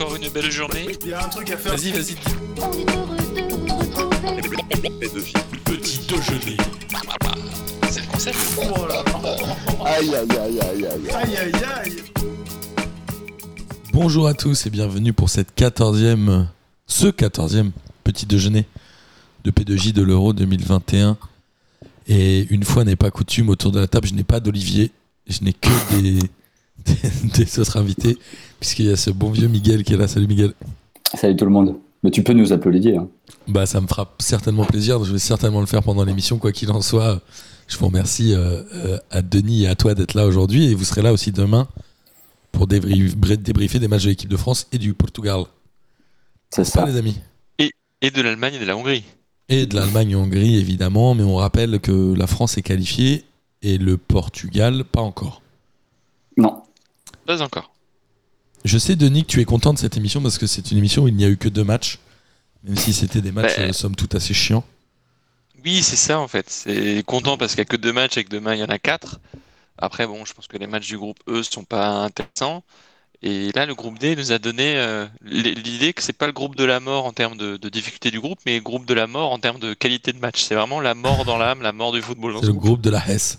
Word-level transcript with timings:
encore 0.00 0.16
une 0.16 0.28
belle 0.30 0.50
journée. 0.50 0.86
Il 1.02 1.10
y 1.10 1.12
a 1.12 1.24
un 1.24 1.28
truc 1.28 1.50
à 1.50 1.56
faire. 1.58 1.76
Vas-y, 1.76 1.92
vas-y. 1.92 2.14
On 2.56 2.72
est 2.72 2.96
heureux 2.96 3.16
de 3.16 3.40
vous 3.42 3.76
retrouver. 3.76 4.56
Petit 5.64 5.98
déjeuner. 6.06 6.56
C'est 7.90 8.00
le 8.00 8.06
concept. 8.06 8.36
Oh. 8.58 9.84
Aïe 9.84 10.14
aïe 10.14 10.28
aïe 10.30 10.60
aïe 10.60 10.86
aïe. 10.86 11.10
Aïe 11.12 11.36
aïe 11.36 11.52
aïe. 11.84 11.96
Bonjour 13.92 14.26
à 14.26 14.32
tous 14.32 14.66
et 14.66 14.70
bienvenue 14.70 15.12
pour 15.12 15.28
cette 15.28 15.54
14e, 15.54 16.46
ce 16.86 17.08
14e 17.08 17.70
petit 18.02 18.24
déjeuner 18.24 18.64
de 19.44 19.50
P2J 19.50 19.92
de 19.92 20.02
l'Euro 20.02 20.32
2021. 20.32 21.18
Et 22.06 22.46
une 22.50 22.64
fois 22.64 22.84
n'est 22.84 22.96
pas 22.96 23.10
coutume 23.10 23.50
autour 23.50 23.70
de 23.70 23.80
la 23.80 23.86
table, 23.86 24.08
je 24.08 24.14
n'ai 24.14 24.24
pas 24.24 24.40
d'Olivier, 24.40 24.92
je 25.26 25.44
n'ai 25.44 25.52
que 25.52 25.68
des, 26.00 26.20
des, 27.34 27.58
autres 27.58 27.76
invités, 27.76 28.18
puisqu'il 28.58 28.86
y 28.86 28.90
a 28.90 28.96
ce 28.96 29.10
bon 29.10 29.30
vieux 29.30 29.48
Miguel 29.48 29.82
qui 29.84 29.94
est 29.94 29.96
là. 29.96 30.08
Salut 30.08 30.26
Miguel. 30.26 30.52
Salut 31.14 31.36
tout 31.36 31.44
le 31.44 31.50
monde. 31.50 31.76
Mais 32.02 32.10
tu 32.10 32.22
peux 32.22 32.32
nous 32.32 32.52
applaudir. 32.52 33.00
Hein. 33.00 33.08
Bah, 33.46 33.66
ça 33.66 33.80
me 33.80 33.86
fera 33.86 34.14
certainement 34.18 34.64
plaisir. 34.64 35.02
Je 35.04 35.12
vais 35.12 35.18
certainement 35.18 35.60
le 35.60 35.66
faire 35.66 35.82
pendant 35.82 36.04
l'émission, 36.04 36.38
quoi 36.38 36.52
qu'il 36.52 36.70
en 36.70 36.80
soit. 36.80 37.20
Je 37.68 37.76
vous 37.76 37.86
remercie 37.86 38.32
euh, 38.34 38.62
euh, 38.74 38.98
à 39.10 39.22
Denis 39.22 39.64
et 39.64 39.68
à 39.68 39.74
toi 39.74 39.94
d'être 39.94 40.14
là 40.14 40.26
aujourd'hui. 40.26 40.66
Et 40.66 40.74
vous 40.74 40.84
serez 40.84 41.02
là 41.02 41.12
aussi 41.12 41.30
demain 41.30 41.68
pour 42.52 42.66
débrief- 42.66 43.14
débriefer 43.36 43.78
des 43.78 43.86
matchs 43.88 44.04
de 44.04 44.08
l'équipe 44.08 44.30
de 44.30 44.36
France 44.36 44.66
et 44.72 44.78
du 44.78 44.94
Portugal. 44.94 45.42
C'est 46.50 46.64
Ça, 46.64 46.80
ça. 46.80 46.86
les 46.86 46.96
amis. 46.96 47.16
Et 48.02 48.10
de 48.10 48.22
l'Allemagne 48.22 48.54
et 48.54 48.58
de 48.58 48.64
la 48.64 48.76
Hongrie. 48.78 49.04
Et 49.50 49.66
de 49.66 49.76
l'Allemagne 49.76 50.12
et 50.12 50.16
Hongrie, 50.16 50.56
évidemment. 50.56 51.14
Mais 51.14 51.22
on 51.22 51.36
rappelle 51.36 51.80
que 51.80 52.14
la 52.14 52.26
France 52.26 52.56
est 52.56 52.62
qualifiée 52.62 53.24
et 53.62 53.76
le 53.76 53.98
Portugal, 53.98 54.84
pas 54.90 55.02
encore. 55.02 55.42
Pas 57.30 57.42
encore. 57.42 57.70
Je 58.64 58.76
sais, 58.76 58.96
Denis, 58.96 59.22
que 59.22 59.28
tu 59.28 59.40
es 59.40 59.44
content 59.44 59.72
de 59.72 59.78
cette 59.78 59.96
émission 59.96 60.20
parce 60.20 60.36
que 60.36 60.48
c'est 60.48 60.72
une 60.72 60.78
émission 60.78 61.04
où 61.04 61.08
il 61.08 61.14
n'y 61.14 61.24
a 61.24 61.28
eu 61.28 61.36
que 61.36 61.48
deux 61.48 61.62
matchs. 61.62 62.00
Même 62.64 62.76
si 62.76 62.92
c'était 62.92 63.20
des 63.20 63.30
matchs, 63.30 63.56
Bah, 63.56 63.62
euh, 63.66 63.72
somme 63.72 63.94
toute, 63.94 64.16
assez 64.16 64.34
chiants. 64.34 64.64
Oui, 65.64 65.80
c'est 65.84 65.94
ça 65.94 66.18
en 66.18 66.26
fait. 66.26 66.50
C'est 66.50 67.04
content 67.06 67.38
parce 67.38 67.52
qu'il 67.52 67.60
n'y 67.60 67.68
a 67.68 67.70
que 67.70 67.76
deux 67.76 67.92
matchs 67.92 68.16
et 68.16 68.24
que 68.24 68.30
demain 68.30 68.54
il 68.54 68.58
y 68.58 68.64
en 68.64 68.68
a 68.68 68.80
quatre. 68.80 69.20
Après, 69.78 70.08
bon, 70.08 70.24
je 70.24 70.34
pense 70.34 70.48
que 70.48 70.56
les 70.56 70.66
matchs 70.66 70.88
du 70.88 70.98
groupe 70.98 71.18
E 71.28 71.44
sont 71.44 71.62
pas 71.62 72.02
intéressants. 72.02 72.64
Et 73.22 73.52
là, 73.52 73.64
le 73.64 73.76
groupe 73.76 74.00
D 74.00 74.16
nous 74.16 74.32
a 74.32 74.40
donné 74.40 74.76
euh, 74.78 75.06
l'idée 75.22 75.92
que 75.92 76.02
c'est 76.02 76.12
pas 76.12 76.26
le 76.26 76.32
groupe 76.32 76.56
de 76.56 76.64
la 76.64 76.80
mort 76.80 77.04
en 77.06 77.12
termes 77.12 77.36
de, 77.36 77.58
de 77.58 77.68
difficulté 77.68 78.10
du 78.10 78.18
groupe, 78.18 78.40
mais 78.44 78.56
le 78.56 78.62
groupe 78.62 78.86
de 78.86 78.94
la 78.94 79.06
mort 79.06 79.30
en 79.30 79.38
termes 79.38 79.60
de 79.60 79.72
qualité 79.72 80.12
de 80.12 80.18
match. 80.18 80.42
C'est 80.42 80.56
vraiment 80.56 80.80
la 80.80 80.96
mort 80.96 81.24
dans 81.24 81.38
l'âme, 81.38 81.62
la 81.62 81.72
mort 81.72 81.92
du 81.92 82.02
football 82.02 82.34
C'est 82.40 82.46
ce 82.46 82.50
le 82.50 82.54
groupe 82.54 82.80
de 82.80 82.90
la 82.90 83.08
Hesse. 83.08 83.38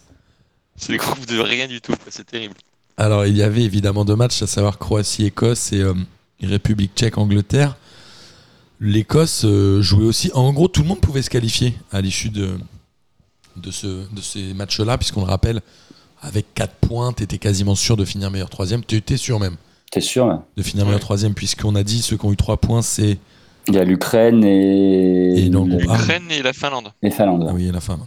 C'est 0.78 0.94
le 0.94 0.98
groupe 0.98 1.26
de 1.26 1.40
rien 1.40 1.68
du 1.68 1.82
tout. 1.82 1.94
C'est 2.10 2.26
terrible. 2.26 2.56
Alors, 2.98 3.26
il 3.26 3.36
y 3.36 3.44
avait 3.44 3.64
évidemment 3.64 4.06
deux 4.06 4.16
matchs, 4.16 4.42
à 4.42 4.48
savoir 4.48 4.78
Croatie-Écosse 4.78 5.74
et 5.74 5.82
euh, 5.82 5.94
République 6.42 6.92
tchèque-Angleterre. 6.96 7.76
L'Écosse 8.80 9.44
euh, 9.46 9.82
jouait 9.82 10.06
aussi. 10.06 10.32
En 10.34 10.52
gros, 10.54 10.68
tout 10.68 10.82
le 10.82 10.88
monde 10.88 11.00
pouvait 11.02 11.22
se 11.22 11.30
qualifier 11.30 11.76
à 11.92 12.02
l'issue 12.02 12.30
de, 12.30 12.58
de, 13.58 13.72
ce, 13.72 13.88
de 13.88 14.22
ces 14.22 14.54
matchs-là, 14.54 14.98
puisqu'on 14.98 15.22
le 15.22 15.28
rappelle, 15.30 15.62
avec 16.22 16.54
4 16.56 16.74
points, 16.76 17.14
tu 17.14 17.24
étais 17.24 17.38
quasiment 17.38 17.76
sûr 17.76 17.98
de 17.98 18.06
finir 18.06 18.30
meilleur 18.32 18.50
troisième. 18.50 18.84
Tu 18.86 18.96
étais 18.96 19.18
sûr 19.18 19.40
même 19.40 19.56
T'es 19.92 20.02
sûr 20.02 20.26
là 20.28 20.44
de 20.56 20.64
finir 20.64 20.86
meilleur 20.86 21.02
troisième, 21.02 21.34
puisqu'on 21.34 21.76
a 21.76 21.84
dit 21.84 22.02
ceux 22.02 22.18
qui 22.18 22.26
ont 22.26 22.32
eu 22.32 22.38
3 22.38 22.58
points, 22.58 22.82
c'est. 22.82 23.18
Il 23.68 23.76
y 23.76 23.78
a 23.78 23.84
l'Ukraine 23.84 24.44
et, 24.44 25.46
Et. 25.46 25.50
L'Ukraine 25.50 26.24
et 26.32 26.42
la 26.42 26.54
Finlande. 26.54 26.92
et 27.04 27.12
Finlande. 27.12 27.46
Ah 27.50 27.54
oui, 27.54 27.70
la 27.72 27.82
fin. 27.82 27.98
là. 27.98 28.04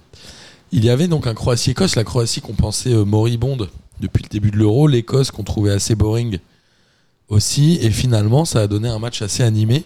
Il 0.73 0.85
y 0.85 0.91
avait 0.91 1.07
donc 1.07 1.27
un 1.29 1.35
Croatie-Écosse, 1.35 1.95
la 1.95 2.03
Croatie 2.03 2.41
qu'on 2.41 2.55
pensait 2.55 2.93
euh, 2.93 3.05
moribonde 3.05 3.71
depuis 4.01 4.23
le 4.23 4.29
début 4.29 4.51
de 4.51 4.57
l'Euro, 4.57 4.87
l'Écosse 4.89 5.31
qu'on 5.31 5.43
trouvait 5.45 5.73
assez 5.73 5.95
boring 5.95 6.39
aussi, 7.29 7.79
et 7.83 7.91
finalement 7.91 8.45
ça 8.45 8.61
a 8.63 8.67
donné 8.67 8.89
un 8.89 8.99
match 8.99 9.23
assez 9.23 9.43
animé, 9.43 9.85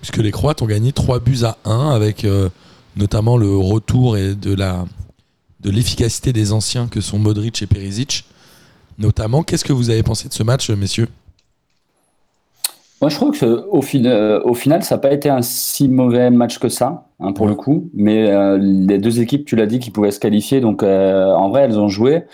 puisque 0.00 0.18
les 0.18 0.30
Croates 0.30 0.62
ont 0.62 0.66
gagné 0.66 0.92
3 0.92 1.20
buts 1.20 1.44
à 1.44 1.56
1 1.64 1.90
avec 1.90 2.24
euh, 2.24 2.48
notamment 2.96 3.36
le 3.36 3.56
retour 3.56 4.16
et 4.16 4.34
de 4.34 4.54
la 4.54 4.84
de 5.60 5.70
l'efficacité 5.70 6.32
des 6.32 6.52
anciens 6.52 6.86
que 6.86 7.00
sont 7.00 7.18
Modric 7.18 7.60
et 7.62 7.66
Perisic. 7.66 8.24
Notamment, 8.98 9.42
qu'est-ce 9.42 9.64
que 9.64 9.72
vous 9.72 9.90
avez 9.90 10.02
pensé 10.02 10.28
de 10.28 10.34
ce 10.34 10.42
match, 10.42 10.70
messieurs? 10.70 11.08
Moi, 13.00 13.10
je 13.10 13.16
trouve 13.16 13.32
que 13.32 13.36
ce- 13.38 13.66
au, 13.70 13.82
fin- 13.82 14.04
euh, 14.04 14.40
au 14.44 14.54
final, 14.54 14.82
ça 14.82 14.94
n'a 14.94 15.00
pas 15.00 15.12
été 15.12 15.28
un 15.28 15.42
si 15.42 15.88
mauvais 15.88 16.30
match 16.30 16.58
que 16.58 16.68
ça, 16.68 17.08
hein, 17.20 17.32
pour 17.32 17.44
Ouais. 17.44 17.50
le 17.50 17.56
coup. 17.56 17.90
Mais 17.94 18.30
euh, 18.30 18.58
les 18.58 18.98
deux 18.98 19.20
équipes, 19.20 19.44
tu 19.44 19.54
l'as 19.56 19.66
dit, 19.66 19.80
qui 19.80 19.90
pouvaient 19.90 20.10
se 20.10 20.20
qualifier. 20.20 20.60
Donc, 20.60 20.82
euh, 20.82 21.32
en 21.34 21.50
vrai, 21.50 21.62
elles 21.62 21.78
ont 21.78 21.88
joué. 21.88 22.24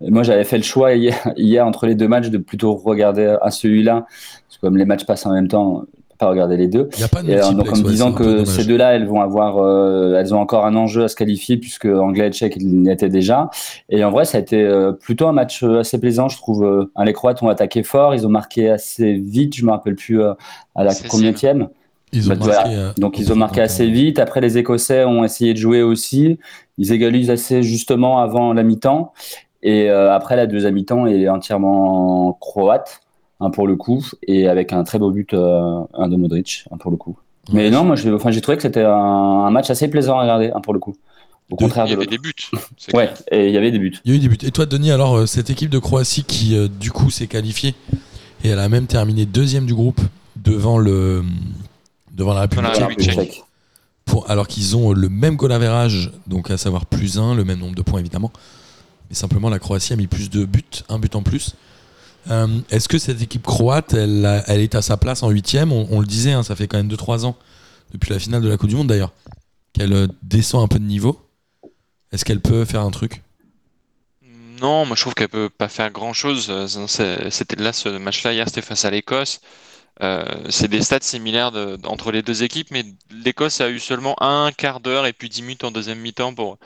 Moi, 0.00 0.22
j'avais 0.22 0.44
fait 0.44 0.56
le 0.56 0.62
choix 0.62 0.94
hier, 0.94 1.32
hier, 1.36 1.66
entre 1.66 1.86
les 1.86 1.94
deux 1.94 2.08
matchs 2.08 2.30
de 2.30 2.38
plutôt 2.38 2.74
regarder 2.74 3.36
à 3.40 3.50
celui-là. 3.50 4.06
Parce 4.48 4.56
que 4.56 4.60
comme 4.62 4.76
les 4.76 4.84
matchs 4.84 5.04
passent 5.04 5.26
en 5.26 5.32
même 5.32 5.48
temps, 5.48 5.66
on 5.66 5.80
peut 5.80 6.16
pas 6.18 6.28
regarder 6.28 6.56
les 6.56 6.68
deux. 6.68 6.88
Il 6.94 6.98
n'y 6.98 7.04
a 7.04 7.08
pas 7.08 7.22
de 7.22 7.30
Et 7.30 7.36
donc 7.36 7.70
en 7.72 7.76
me 7.76 7.82
disant 7.88 8.12
que 8.12 8.44
ces 8.44 8.64
deux-là, 8.64 8.94
elles 8.94 9.06
vont 9.06 9.20
avoir, 9.20 9.58
euh, 9.58 10.16
elles 10.18 10.34
ont 10.34 10.40
encore 10.40 10.64
un 10.64 10.74
enjeu 10.74 11.04
à 11.04 11.08
se 11.08 11.16
qualifier 11.16 11.56
puisque 11.58 11.86
anglais 11.86 12.28
et 12.28 12.30
tchèque 12.30 12.56
ils 12.56 12.86
y 12.86 12.90
étaient 12.90 13.08
déjà. 13.08 13.50
Et 13.88 14.02
en 14.04 14.10
vrai, 14.10 14.24
ça 14.24 14.38
a 14.38 14.40
été 14.40 14.62
euh, 14.62 14.92
plutôt 14.92 15.28
un 15.28 15.32
match 15.32 15.62
euh, 15.62 15.80
assez 15.80 15.98
plaisant, 16.00 16.28
je 16.28 16.36
trouve. 16.36 16.88
Hein, 16.96 17.04
les 17.04 17.12
Croates 17.12 17.42
ont 17.42 17.48
attaqué 17.48 17.82
fort, 17.82 18.14
ils 18.14 18.26
ont 18.26 18.30
marqué 18.30 18.70
assez 18.70 19.12
vite. 19.14 19.56
Je 19.56 19.64
me 19.64 19.70
rappelle 19.70 19.96
plus 19.96 20.22
euh, 20.22 20.32
à 20.74 20.84
la 20.84 20.94
combienième. 20.94 21.68
Ils 22.12 22.26
ont 22.26 22.34
Bah, 22.34 22.46
marqué, 22.46 22.70
voilà. 22.74 22.92
Donc 22.98 23.18
ils 23.18 23.32
ont 23.32 23.36
marqué 23.36 23.60
assez 23.60 23.86
vite. 23.86 24.18
Après, 24.18 24.40
les 24.40 24.58
Écossais 24.58 25.04
ont 25.04 25.24
essayé 25.24 25.52
de 25.54 25.58
jouer 25.58 25.82
aussi. 25.82 26.38
Ils 26.76 26.92
égalisent 26.92 27.30
assez 27.30 27.62
justement 27.62 28.18
avant 28.18 28.52
la 28.52 28.62
mi-temps. 28.62 29.12
Et 29.62 29.90
euh, 29.90 30.14
après, 30.14 30.36
la 30.36 30.46
deuxième 30.46 30.74
mi-temps 30.74 31.06
est 31.06 31.28
entièrement 31.28 32.32
croate, 32.40 33.00
hein, 33.40 33.50
pour 33.50 33.66
le 33.66 33.76
coup, 33.76 34.04
et 34.26 34.48
avec 34.48 34.72
un 34.72 34.84
très 34.84 34.98
beau 34.98 35.10
but, 35.10 35.34
euh, 35.34 35.80
un 35.94 36.08
de 36.08 36.16
Modric, 36.16 36.64
hein, 36.70 36.76
pour 36.78 36.90
le 36.90 36.96
coup. 36.96 37.18
Mais 37.52 37.70
non, 37.70 37.84
moi, 37.84 37.96
j'ai 37.96 38.12
enfin, 38.12 38.30
trouvé 38.30 38.56
que 38.56 38.62
c'était 38.62 38.84
un, 38.84 38.90
un 38.92 39.50
match 39.50 39.70
assez 39.70 39.88
plaisant 39.88 40.18
à 40.18 40.22
regarder, 40.22 40.50
hein, 40.54 40.60
pour 40.60 40.72
le 40.72 40.78
coup. 40.78 40.94
Au 41.50 41.56
De- 41.56 41.62
contraire 41.62 41.84
Il 41.86 41.92
y 41.92 41.96
de 41.96 42.00
avait 42.00 42.06
des 42.06 42.18
buts. 42.18 42.32
Ouais, 42.94 43.10
et 43.30 43.48
il 43.48 43.52
y 43.54 43.56
avait 43.56 43.70
des 43.72 43.78
buts. 43.78 43.92
Il 44.04 44.12
y 44.12 44.14
a 44.14 44.16
eu 44.16 44.20
des 44.20 44.28
buts. 44.28 44.38
Et 44.42 44.50
toi, 44.50 44.66
Denis, 44.66 44.92
alors, 44.92 45.16
euh, 45.16 45.26
cette 45.26 45.50
équipe 45.50 45.70
de 45.70 45.78
Croatie 45.78 46.24
qui, 46.24 46.56
euh, 46.56 46.68
du 46.68 46.90
coup, 46.92 47.10
s'est 47.10 47.26
qualifiée 47.26 47.74
et 48.44 48.48
elle 48.48 48.58
a 48.60 48.68
même 48.68 48.86
terminé 48.86 49.26
deuxième 49.26 49.66
du 49.66 49.74
groupe 49.74 50.00
devant, 50.36 50.78
le, 50.78 51.22
devant 52.14 52.32
la 52.34 52.42
République 52.42 52.68
la 52.68 52.74
tchèque. 52.74 52.88
République 52.88 53.10
tchèque. 53.10 53.32
Tchèque. 53.32 53.44
Pour, 54.04 54.30
alors 54.30 54.48
qu'ils 54.48 54.76
ont 54.76 54.92
le 54.92 55.08
même 55.08 55.36
goal 55.36 55.52
donc 56.26 56.50
à 56.50 56.56
savoir 56.56 56.86
plus 56.86 57.18
1, 57.18 57.34
le 57.34 57.44
même 57.44 57.58
nombre 57.58 57.74
de 57.74 57.82
points 57.82 58.00
évidemment. 58.00 58.32
Mais 59.10 59.16
simplement, 59.16 59.50
la 59.50 59.58
Croatie 59.58 59.92
a 59.92 59.96
mis 59.96 60.06
plus 60.06 60.30
de 60.30 60.44
buts, 60.44 60.64
un 60.88 60.98
but 60.98 61.14
en 61.16 61.22
plus. 61.22 61.56
Euh, 62.30 62.60
Est-ce 62.70 62.88
que 62.88 62.98
cette 62.98 63.20
équipe 63.22 63.42
croate, 63.42 63.92
elle, 63.94 64.44
elle 64.46 64.60
est 64.60 64.74
à 64.74 64.82
sa 64.82 64.96
place 64.96 65.22
en 65.22 65.30
huitième? 65.30 65.72
On, 65.72 65.88
on 65.90 66.00
le 66.00 66.06
disait, 66.06 66.32
hein, 66.32 66.42
ça 66.42 66.54
fait 66.56 66.68
quand 66.68 66.76
même 66.76 66.88
2-3 66.88 67.24
ans, 67.24 67.36
depuis 67.92 68.12
la 68.12 68.18
finale 68.18 68.42
de 68.42 68.48
la 68.48 68.56
Coupe 68.56 68.68
du 68.68 68.76
Monde 68.76 68.88
d'ailleurs, 68.88 69.12
qu'elle 69.72 69.92
euh, 69.92 70.06
descend 70.22 70.62
un 70.64 70.68
peu 70.68 70.78
de 70.78 70.84
niveau. 70.84 71.20
Est-ce 72.12 72.24
qu'elle 72.24 72.40
peut 72.40 72.64
faire 72.64 72.82
un 72.82 72.90
truc? 72.90 73.22
Non, 74.60 74.84
moi 74.84 74.96
je 74.96 75.00
trouve 75.02 75.14
qu'elle 75.14 75.28
peut 75.28 75.48
pas 75.50 75.68
faire 75.68 75.90
grand-chose. 75.90 76.48
Euh, 76.50 76.66
C'était 77.30 77.56
là 77.56 77.72
ce 77.72 77.88
match-là 77.88 78.32
hier, 78.32 78.46
c'était 78.48 78.62
face 78.62 78.84
à 78.84 78.90
l'Écosse. 78.90 79.40
C'est 80.48 80.68
des 80.68 80.80
stats 80.82 81.00
similaires 81.02 81.52
entre 81.84 82.10
les 82.10 82.22
deux 82.22 82.42
équipes, 82.42 82.68
mais 82.70 82.84
l'Écosse 83.10 83.60
a 83.60 83.68
eu 83.68 83.78
seulement 83.78 84.14
un 84.22 84.50
quart 84.50 84.80
d'heure 84.80 85.04
et 85.06 85.12
puis 85.12 85.28
10 85.28 85.42
minutes 85.42 85.64
en 85.64 85.70
deuxième 85.70 85.98
mi-temps 86.00 86.34
pour, 86.34 86.56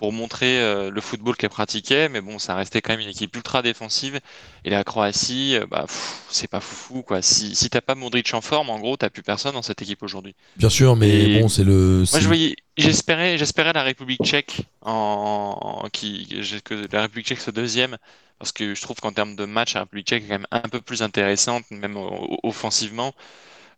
pour 0.00 0.12
montrer 0.12 0.60
euh, 0.60 0.90
le 0.90 1.00
football 1.02 1.36
qu'elle 1.36 1.50
pratiquait. 1.50 2.08
Mais 2.08 2.20
bon, 2.22 2.40
ça 2.40 2.56
restait 2.56 2.82
quand 2.82 2.94
même 2.94 3.00
une 3.00 3.10
équipe 3.10 3.36
ultra 3.36 3.62
défensive. 3.62 4.20
Et 4.64 4.70
la 4.70 4.84
Croatie, 4.84 5.56
euh, 5.56 5.66
bah, 5.66 5.86
c'est 6.30 6.48
pas 6.48 6.60
foufou 6.60 7.02
quoi. 7.02 7.22
Si, 7.22 7.54
si 7.54 7.70
t'as 7.70 7.82
pas 7.82 7.94
Modric 7.94 8.34
en 8.34 8.40
forme, 8.40 8.70
en 8.70 8.80
gros, 8.80 8.96
t'as 8.96 9.10
plus 9.10 9.22
personne 9.22 9.54
dans 9.54 9.62
cette 9.62 9.82
équipe 9.82 10.02
aujourd'hui. 10.02 10.34
Bien 10.56 10.70
sûr, 10.70 10.96
mais 10.96 11.10
Et- 11.10 11.40
bon, 11.40 11.48
c'est 11.48 11.64
le. 11.64 12.04
Moi, 12.12 12.20
je 12.20 12.26
voyais, 12.26 12.56
j'espérais, 12.76 13.38
j'espérais 13.38 13.72
la 13.72 13.82
République 13.84 14.24
tchèque 14.24 14.62
en, 14.82 15.86
qui, 15.92 16.26
que 16.64 16.86
la 16.92 17.02
République 17.02 17.26
tchèque 17.26 17.40
soit 17.40 17.52
deuxième, 17.52 17.96
parce 18.38 18.52
que 18.52 18.74
je 18.74 18.82
trouve 18.82 18.96
qu'en 18.96 19.12
termes 19.12 19.36
de 19.36 19.44
match, 19.44 19.74
la 19.74 19.82
République 19.82 20.08
tchèque 20.08 20.24
est 20.24 20.28
quand 20.28 20.34
même 20.34 20.46
un 20.50 20.60
peu 20.68 20.80
plus 20.80 21.02
intéressante, 21.02 21.70
même 21.70 21.96
offensivement. 22.42 23.14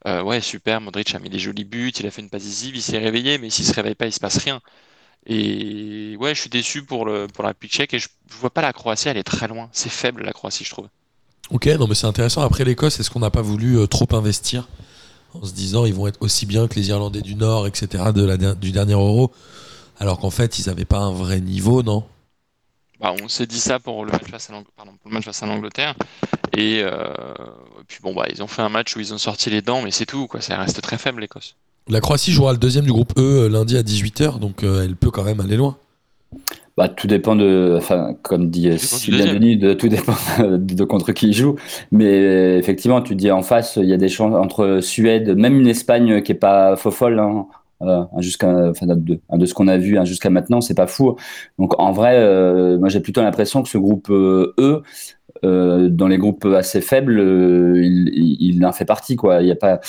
Euh, 0.06 0.22
ouais, 0.22 0.40
super, 0.40 0.80
Modric 0.80 1.14
a 1.14 1.18
mis 1.20 1.30
des 1.30 1.38
jolis 1.38 1.64
buts, 1.64 1.92
il 1.98 2.06
a 2.06 2.10
fait 2.10 2.22
une 2.22 2.30
passe 2.30 2.42
décisive, 2.44 2.76
il 2.76 2.82
s'est 2.82 2.98
réveillé, 2.98 3.38
mais 3.38 3.50
s'il 3.50 3.64
se 3.66 3.72
réveille 3.74 3.94
pas, 3.94 4.06
il 4.06 4.12
se 4.12 4.20
passe 4.20 4.38
rien. 4.38 4.60
Et 5.26 6.16
ouais, 6.18 6.34
je 6.34 6.40
suis 6.40 6.50
déçu 6.50 6.82
pour 6.84 7.04
le, 7.06 7.26
pour 7.28 7.44
la 7.44 7.54
tchèque, 7.54 7.94
et 7.94 7.98
je, 7.98 8.08
je 8.30 8.36
vois 8.36 8.50
pas 8.50 8.62
la 8.62 8.72
Croatie, 8.72 9.08
elle 9.08 9.16
est 9.16 9.22
très 9.24 9.48
loin. 9.48 9.68
C'est 9.72 9.90
faible, 9.90 10.22
la 10.24 10.32
Croatie, 10.32 10.64
je 10.64 10.70
trouve. 10.70 10.88
Ok, 11.50 11.66
non, 11.66 11.86
mais 11.86 11.94
c'est 11.94 12.06
intéressant. 12.06 12.42
Après 12.42 12.64
l'Écosse, 12.64 12.98
est-ce 12.98 13.10
qu'on 13.10 13.20
n'a 13.20 13.30
pas 13.30 13.42
voulu 13.42 13.78
euh, 13.78 13.86
trop 13.86 14.06
investir 14.12 14.68
en 15.34 15.44
se 15.44 15.52
disant 15.52 15.86
ils 15.86 15.94
vont 15.94 16.06
être 16.08 16.22
aussi 16.22 16.46
bien 16.46 16.68
que 16.68 16.74
les 16.76 16.88
Irlandais 16.90 17.22
du 17.22 17.34
Nord, 17.36 17.66
etc., 17.66 18.12
de 18.12 18.24
la, 18.24 18.36
der- 18.36 18.56
du 18.56 18.72
dernier 18.72 18.94
Euro, 18.94 19.32
alors 20.00 20.18
qu'en 20.20 20.30
fait, 20.30 20.58
ils 20.58 20.68
n'avaient 20.68 20.84
pas 20.86 21.00
un 21.00 21.12
vrai 21.12 21.40
niveau, 21.40 21.82
non? 21.82 22.04
Bah, 23.00 23.14
on 23.20 23.28
s'est 23.28 23.46
dit 23.46 23.58
ça 23.60 23.80
pour 23.80 24.04
le 24.04 24.12
match 24.12 24.28
face 24.30 24.48
à 24.50 24.52
l'Ang- 24.52 24.64
pardon, 24.76 24.96
pour 24.96 25.10
le 25.10 25.14
match 25.14 25.24
face 25.24 25.42
à 25.42 25.46
l'Angleterre. 25.46 25.94
Et, 26.56 26.82
euh, 26.82 27.12
et 27.80 27.84
puis 27.88 28.00
bon, 28.02 28.14
bah, 28.14 28.26
ils 28.30 28.42
ont 28.42 28.46
fait 28.48 28.62
un 28.62 28.68
match 28.70 28.96
où 28.96 29.00
ils 29.00 29.14
ont 29.14 29.18
sorti 29.18 29.50
les 29.50 29.62
dents, 29.62 29.82
mais 29.82 29.90
c'est 29.92 30.06
tout, 30.06 30.26
quoi. 30.28 30.40
Ça 30.40 30.58
reste 30.58 30.80
très 30.82 30.98
faible, 30.98 31.20
l'Écosse. 31.20 31.56
La 31.88 32.00
Croatie 32.00 32.32
jouera 32.32 32.52
le 32.52 32.58
deuxième 32.58 32.84
du 32.84 32.92
groupe 32.92 33.12
E 33.18 33.20
euh, 33.20 33.48
lundi 33.48 33.76
à 33.76 33.82
18h, 33.82 34.38
donc 34.38 34.62
euh, 34.62 34.84
elle 34.84 34.96
peut 34.96 35.10
quand 35.10 35.24
même 35.24 35.40
aller 35.40 35.56
loin. 35.56 35.76
Bah, 36.76 36.88
tout 36.88 37.06
dépend 37.06 37.36
de, 37.36 37.74
enfin, 37.76 38.14
comme 38.22 38.48
dit 38.48 38.78
Sylvain. 38.78 39.34
Denis, 39.34 39.58
de, 39.58 39.74
tout 39.74 39.88
dépend 39.88 40.14
de 40.38 40.84
contre 40.84 41.12
qui 41.12 41.28
il 41.28 41.34
joue. 41.34 41.56
Mais 41.90 42.56
effectivement, 42.58 43.02
tu 43.02 43.14
dis 43.14 43.30
en 43.30 43.42
face, 43.42 43.76
il 43.76 43.88
y 43.88 43.92
a 43.92 43.98
des 43.98 44.08
chances 44.08 44.34
entre 44.34 44.78
Suède, 44.80 45.36
même 45.36 45.60
une 45.60 45.66
Espagne 45.66 46.22
qui 46.22 46.32
est 46.32 46.36
pas 46.36 46.76
faux 46.76 46.90
folle, 46.90 47.18
hein, 47.18 47.46
euh, 47.82 48.04
jusqu'à, 48.18 48.70
enfin, 48.70 48.86
de, 48.86 49.18
de 49.30 49.46
ce 49.46 49.54
qu'on 49.54 49.68
a 49.68 49.76
vu 49.76 49.98
hein, 49.98 50.04
jusqu'à 50.04 50.30
maintenant, 50.30 50.60
c'est 50.60 50.74
pas 50.74 50.86
fou. 50.86 51.16
Donc 51.58 51.78
en 51.78 51.92
vrai, 51.92 52.16
euh, 52.16 52.78
moi 52.78 52.88
j'ai 52.88 53.00
plutôt 53.00 53.20
l'impression 53.22 53.62
que 53.62 53.68
ce 53.68 53.78
groupe 53.78 54.08
euh, 54.10 54.54
E, 54.58 54.82
euh, 55.44 55.88
dans 55.88 56.08
les 56.08 56.18
groupes 56.18 56.44
assez 56.44 56.80
faibles, 56.80 57.18
euh, 57.18 57.82
il, 57.82 58.08
il, 58.14 58.56
il 58.56 58.66
en 58.66 58.72
fait 58.72 58.84
partie, 58.84 59.16
quoi. 59.16 59.42
Il 59.42 59.48
y 59.48 59.50
a 59.50 59.56
pas. 59.56 59.80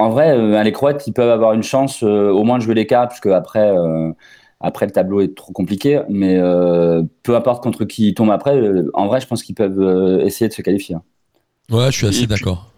En 0.00 0.10
vrai, 0.10 0.30
euh, 0.36 0.62
les 0.62 0.72
Croates, 0.72 1.06
ils 1.06 1.12
peuvent 1.12 1.30
avoir 1.30 1.52
une 1.52 1.62
chance 1.62 2.02
euh, 2.02 2.30
au 2.30 2.44
moins 2.44 2.58
de 2.58 2.62
jouer 2.62 2.74
les 2.74 2.86
quarts, 2.86 3.08
puisque 3.08 3.26
après. 3.26 3.70
euh, 3.70 4.12
après, 4.62 4.84
le 4.84 4.92
tableau 4.92 5.22
est 5.22 5.34
trop 5.34 5.52
compliqué, 5.54 6.02
mais 6.10 6.36
euh, 6.36 7.02
peu 7.22 7.34
importe 7.34 7.62
contre 7.62 7.86
qui 7.86 8.08
ils 8.08 8.14
tombent 8.14 8.30
après, 8.30 8.56
euh, 8.58 8.90
en 8.92 9.06
vrai, 9.06 9.20
je 9.20 9.26
pense 9.26 9.42
qu'ils 9.42 9.54
peuvent 9.54 9.80
euh, 9.80 10.20
essayer 10.20 10.48
de 10.48 10.52
se 10.52 10.60
qualifier. 10.60 10.96
Ouais, 11.70 11.90
je 11.92 11.96
suis 11.96 12.06
assez 12.06 12.26
d'accord. 12.26 12.72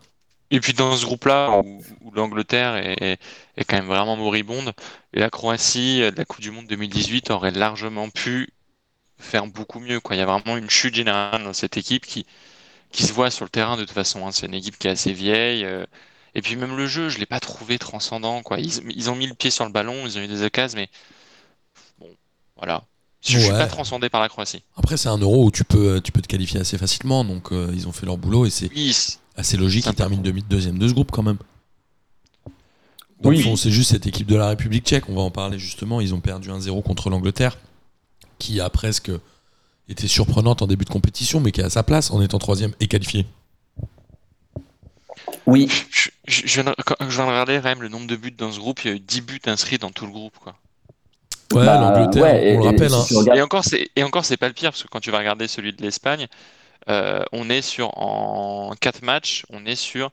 Et 0.50 0.60
puis 0.60 0.74
dans 0.74 0.94
ce 0.96 1.04
groupe-là, 1.06 1.58
où, 1.58 1.82
où 2.02 2.10
l'Angleterre 2.12 2.76
est, 2.76 3.19
est 3.56 3.64
quand 3.64 3.76
même 3.76 3.86
vraiment 3.86 4.16
moribonde, 4.16 4.72
et 5.14 5.20
la 5.20 5.30
Croatie 5.30 6.02
euh, 6.02 6.10
de 6.10 6.16
la 6.18 6.25
Coupe 6.25 6.40
du 6.42 6.50
Monde 6.50 6.66
2018 6.66 7.30
aurait 7.30 7.50
largement 7.52 8.10
pu 8.10 8.50
faire 9.18 9.46
beaucoup 9.46 9.80
mieux, 9.80 10.00
quoi. 10.00 10.16
Il 10.16 10.20
y 10.20 10.22
a 10.22 10.26
vraiment 10.26 10.56
une 10.58 10.70
chute 10.70 10.94
générale 10.94 11.44
dans 11.44 11.52
cette 11.54 11.76
équipe 11.78 12.06
qui, 12.06 12.26
qui 12.92 13.04
se 13.04 13.12
voit 13.12 13.30
sur 13.30 13.44
le 13.46 13.50
terrain 13.50 13.76
de 13.76 13.82
toute 13.82 13.92
façon. 13.92 14.26
hein. 14.26 14.32
C'est 14.32 14.46
une 14.46 14.54
équipe 14.54 14.78
qui 14.78 14.88
est 14.88 14.92
assez 14.92 15.12
vieille. 15.12 15.66
Et 16.34 16.43
puis 16.43 16.56
même 16.56 16.76
le 16.76 16.87
jeu, 16.87 17.08
je 17.08 17.19
l'ai 17.19 17.26
pas 17.26 17.40
trouvé 17.40 17.79
transcendant, 17.79 18.43
quoi. 18.43 18.58
Ils, 18.58 18.81
ils 18.96 19.11
ont 19.11 19.14
mis 19.17 19.26
le 19.26 19.34
pied 19.34 19.50
sur 19.50 19.64
le 19.64 19.70
ballon, 19.73 20.06
ils 20.06 20.17
ont 20.19 20.20
eu 20.23 20.29
des 20.29 20.43
occasions, 20.43 20.76
mais 20.79 20.88
bon, 22.00 22.08
voilà. 22.56 22.82
Je 23.25 23.38
suis 23.38 23.50
Ouais. 23.50 23.56
pas 23.58 23.67
transcendé 23.69 24.08
par 24.08 24.20
la 24.20 24.29
Croatie. 24.29 24.62
Après, 24.76 24.96
c'est 24.96 25.08
un 25.08 25.19
euro 25.19 25.44
où 25.46 25.50
tu 25.52 25.62
peux, 25.64 26.00
tu 26.00 26.11
peux 26.11 26.20
te 26.23 26.26
qualifier 26.26 26.58
assez 26.61 26.76
facilement, 26.79 27.25
donc 27.25 27.52
euh, 27.52 27.70
ils 27.75 27.87
ont 27.87 27.93
fait 27.93 28.05
leur 28.06 28.17
boulot 28.19 28.46
et 28.46 28.50
c'est 28.50 28.69
Oui, 28.75 28.96
assez 29.37 29.56
logique 29.56 29.82
qu'ils 29.84 29.90
Sympa. 29.90 29.96
terminent 29.99 30.23
demi- 30.23 30.43
deuxième 30.43 30.76
de 30.79 30.88
ce 30.88 30.93
groupe 30.93 31.12
quand 31.12 31.23
même. 31.23 31.38
Donc, 33.20 33.35
Oui. 33.35 33.56
c'est 33.56 33.70
juste 33.70 33.90
cette 33.93 34.06
équipe 34.08 34.26
de 34.26 34.35
la 34.35 34.49
République 34.49 34.85
tchèque, 34.85 35.08
on 35.08 35.14
va 35.14 35.20
en 35.23 35.31
parler 35.31 35.56
justement. 35.58 36.00
Ils 36.00 36.12
ont 36.14 36.20
perdu 36.20 36.50
1-0 36.50 36.82
contre 36.82 37.08
l'Angleterre, 37.11 37.56
qui 38.40 38.61
a 38.61 38.69
presque 38.69 39.12
été 39.88 40.08
surprenante 40.08 40.61
en 40.62 40.67
début 40.67 40.85
de 40.85 40.90
compétition, 40.90 41.38
mais 41.38 41.52
qui 41.52 41.61
est 41.61 41.64
à 41.64 41.70
sa 41.70 41.85
place 41.85 42.11
en 42.11 42.20
étant 42.20 42.40
troisième 42.40 42.73
et 42.81 42.88
qualifié. 42.88 43.25
Oui, 45.46 45.69
je, 45.90 46.11
je, 46.26 46.43
je 46.46 46.61
viens 46.62 46.64
de, 46.70 46.75
quand 46.84 46.94
je 47.00 47.14
viens 47.14 47.25
de 47.25 47.31
regarder 47.31 47.56
quand 47.56 47.69
même 47.69 47.82
le 47.82 47.88
nombre 47.88 48.06
de 48.06 48.17
buts 48.17 48.31
dans 48.37 48.52
ce 48.52 48.58
groupe. 48.58 48.84
Il 48.84 48.90
y 48.90 48.93
a 48.93 48.96
eu 48.96 49.00
10 49.00 49.20
buts 49.23 49.40
inscrits 49.46 49.79
dans 49.79 49.90
tout 49.90 50.06
le 50.06 50.12
groupe, 50.12 50.37
quoi. 50.43 50.55
Ouais, 51.52 51.67
Bah, 51.67 51.79
l'Angleterre, 51.81 52.23
ouais, 52.23 52.55
on 52.56 52.61
le 52.61 52.64
rappelle. 52.64 52.90
et 52.90 52.94
hein. 52.94 53.02
si 53.02 53.08
tu 53.08 53.17
regardes- 53.19 53.38
Et 53.38 53.43
encore, 53.43 53.64
c'est 53.64 53.90
et 53.96 54.02
encore, 54.05 54.25
c'est 54.25 54.37
pas 54.38 54.49
le 54.49 54.55
pire 54.55 54.70
parce 54.70 54.82
que 54.82 54.88
quand 54.88 55.00
tu 55.00 55.11
vas 55.11 55.19
regarder 55.19 55.49
celui 55.49 55.73
de 55.73 55.82
l'Espagne, 55.82 56.26
euh, 56.88 57.23
on 57.32 57.50
est 57.50 57.62
sur 57.62 57.96
en 57.99 58.73
4 58.81 59.02
matchs, 59.02 59.44
on 59.50 59.67
est 59.67 59.76
sur 59.76 60.11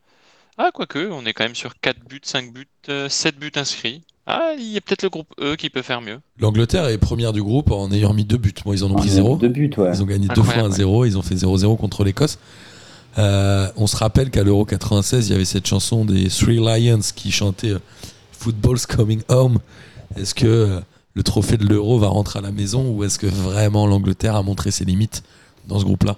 ah 0.58 0.72
quoique, 0.74 1.10
on 1.12 1.26
est 1.26 1.32
quand 1.32 1.46
même 1.46 1.56
sur 1.56 1.80
4 1.80 2.00
buts, 2.10 2.20
5 2.22 2.52
buts, 2.52 2.68
euh, 2.90 3.08
7 3.08 3.38
buts 3.40 3.52
inscrits. 3.56 4.02
Ah, 4.28 4.52
il 4.58 4.66
y 4.66 4.78
a 4.78 4.82
peut-être 4.82 5.04
le 5.04 5.10
groupe 5.10 5.34
E 5.40 5.56
qui 5.56 5.70
peut 5.70 5.82
faire 5.82 6.02
mieux. 6.02 6.20
L'Angleterre 6.38 6.86
est 6.88 6.98
première 6.98 7.32
du 7.34 7.42
groupe 7.42 7.72
en 7.72 7.90
ayant 7.92 8.14
mis 8.14 8.26
deux 8.26 8.38
buts. 8.38 8.54
Moi, 8.66 8.76
ils 8.76 8.84
en 8.84 8.92
ont 8.92 8.96
pris 8.96 9.08
Ah, 9.10 9.14
zéro. 9.16 9.38
Deux 9.38 9.48
buts, 9.48 9.72
ouais. 9.78 9.90
Ils 9.94 10.04
ont 10.04 10.06
gagné 10.06 10.28
deux 10.28 10.36
fois 10.44 10.54
Incroyable, 10.56 10.74
1-0, 10.76 11.06
ils 11.08 11.18
ont 11.18 11.22
fait 11.24 11.36
0-0 11.36 11.78
contre 11.78 12.04
l'Écosse. 12.04 12.38
Euh, 13.20 13.70
on 13.76 13.86
se 13.86 13.98
rappelle 13.98 14.30
qu'à 14.30 14.44
l'Euro 14.44 14.64
96, 14.64 15.28
il 15.28 15.32
y 15.32 15.36
avait 15.36 15.46
cette 15.46 15.68
chanson 15.68 16.06
des 16.06 16.30
Three 16.30 16.58
Lions 16.58 17.02
qui 17.16 17.32
chantait 17.32 17.72
euh, 17.72 17.80
Football's 18.32 18.86
Coming 18.86 19.22
Home. 19.28 19.60
Est-ce 20.16 20.34
que 20.34 20.48
euh, 20.48 20.80
le 21.16 21.24
trophée 21.24 21.58
de 21.58 21.66
l'Euro 21.66 22.00
va 22.00 22.08
rentrer 22.08 22.40
à 22.40 22.42
la 22.42 22.52
maison 22.52 22.90
ou 22.90 23.04
est-ce 23.04 23.20
que 23.20 23.28
vraiment 23.28 23.88
l'Angleterre 23.88 24.36
a 24.36 24.44
montré 24.44 24.72
ses 24.72 24.86
limites 24.86 25.24
dans 25.68 25.80
ce 25.80 25.84
groupe-là? 25.84 26.16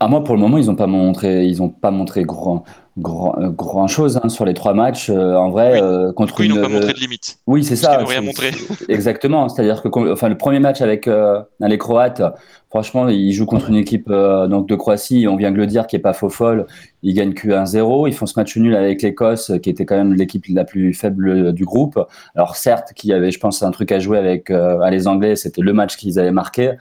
Ah, 0.00 0.06
moi, 0.08 0.22
pour 0.22 0.34
le 0.34 0.40
moment, 0.40 0.58
ils 0.58 0.66
n'ont 0.66 0.76
pas 0.76 0.86
montré, 0.86 1.46
ils 1.46 1.60
ont 1.60 1.68
pas 1.70 1.90
montré 1.90 2.22
grand, 2.22 2.62
grand, 2.98 3.36
euh, 3.40 3.48
grand 3.48 3.88
chose 3.88 4.20
hein, 4.22 4.28
sur 4.28 4.44
les 4.44 4.54
trois 4.54 4.72
matchs. 4.72 5.10
Euh, 5.10 5.34
en 5.34 5.50
vrai, 5.50 5.72
Oui. 5.74 5.78
euh, 5.82 6.08
Du 6.08 6.14
contre 6.14 6.34
coup, 6.36 6.42
ils 6.44 6.50
une. 6.50 6.56
n'ont 6.56 6.62
pas 6.62 6.68
montré 6.68 6.92
de 6.92 7.00
limite. 7.00 7.38
Oui, 7.48 7.64
c'est 7.64 7.70
Parce 7.80 7.94
ça. 7.96 8.00
n'ont 8.00 8.06
rien 8.06 8.20
c'est- 8.20 8.26
montré. 8.26 8.50
c'est- 8.52 8.88
Exactement. 8.90 9.48
C'est-à-dire 9.48 9.82
que, 9.82 9.88
con- 9.88 10.08
enfin, 10.12 10.28
le 10.28 10.36
premier 10.36 10.60
match 10.60 10.80
avec 10.82 11.08
euh, 11.08 11.40
les 11.60 11.78
Croates, 11.78 12.22
franchement, 12.70 13.08
ils 13.08 13.32
jouent 13.32 13.46
contre 13.46 13.70
une 13.70 13.74
équipe 13.76 14.06
euh, 14.08 14.46
donc 14.46 14.68
de 14.68 14.76
Croatie. 14.76 15.26
On 15.28 15.34
vient 15.34 15.50
de 15.50 15.56
le 15.56 15.66
dire, 15.66 15.88
qui 15.88 15.96
est 15.96 16.00
pas 16.00 16.12
faux 16.12 16.28
folle. 16.30 16.66
Ils 17.02 17.14
gagnent 17.14 17.34
que 17.34 17.48
1-0. 17.48 18.06
Ils 18.06 18.12
font 18.14 18.26
ce 18.26 18.38
match 18.38 18.56
nul 18.56 18.76
avec 18.76 19.02
l'Écosse, 19.02 19.50
qui 19.62 19.68
était 19.68 19.84
quand 19.84 19.96
même 19.96 20.14
l'équipe 20.14 20.44
la 20.50 20.64
plus 20.64 20.94
faible 20.94 21.52
du 21.52 21.64
groupe. 21.64 21.98
Alors 22.36 22.54
certes, 22.54 22.92
qui 22.94 23.12
avait, 23.12 23.32
je 23.32 23.40
pense, 23.40 23.64
un 23.64 23.72
truc 23.72 23.90
à 23.90 23.98
jouer 23.98 24.18
avec 24.18 24.50
euh, 24.50 24.88
les 24.90 25.08
Anglais. 25.08 25.34
C'était 25.34 25.60
le 25.62 25.72
match 25.72 25.96
qu'ils 25.96 26.20
avaient 26.20 26.30
marqué. 26.30 26.74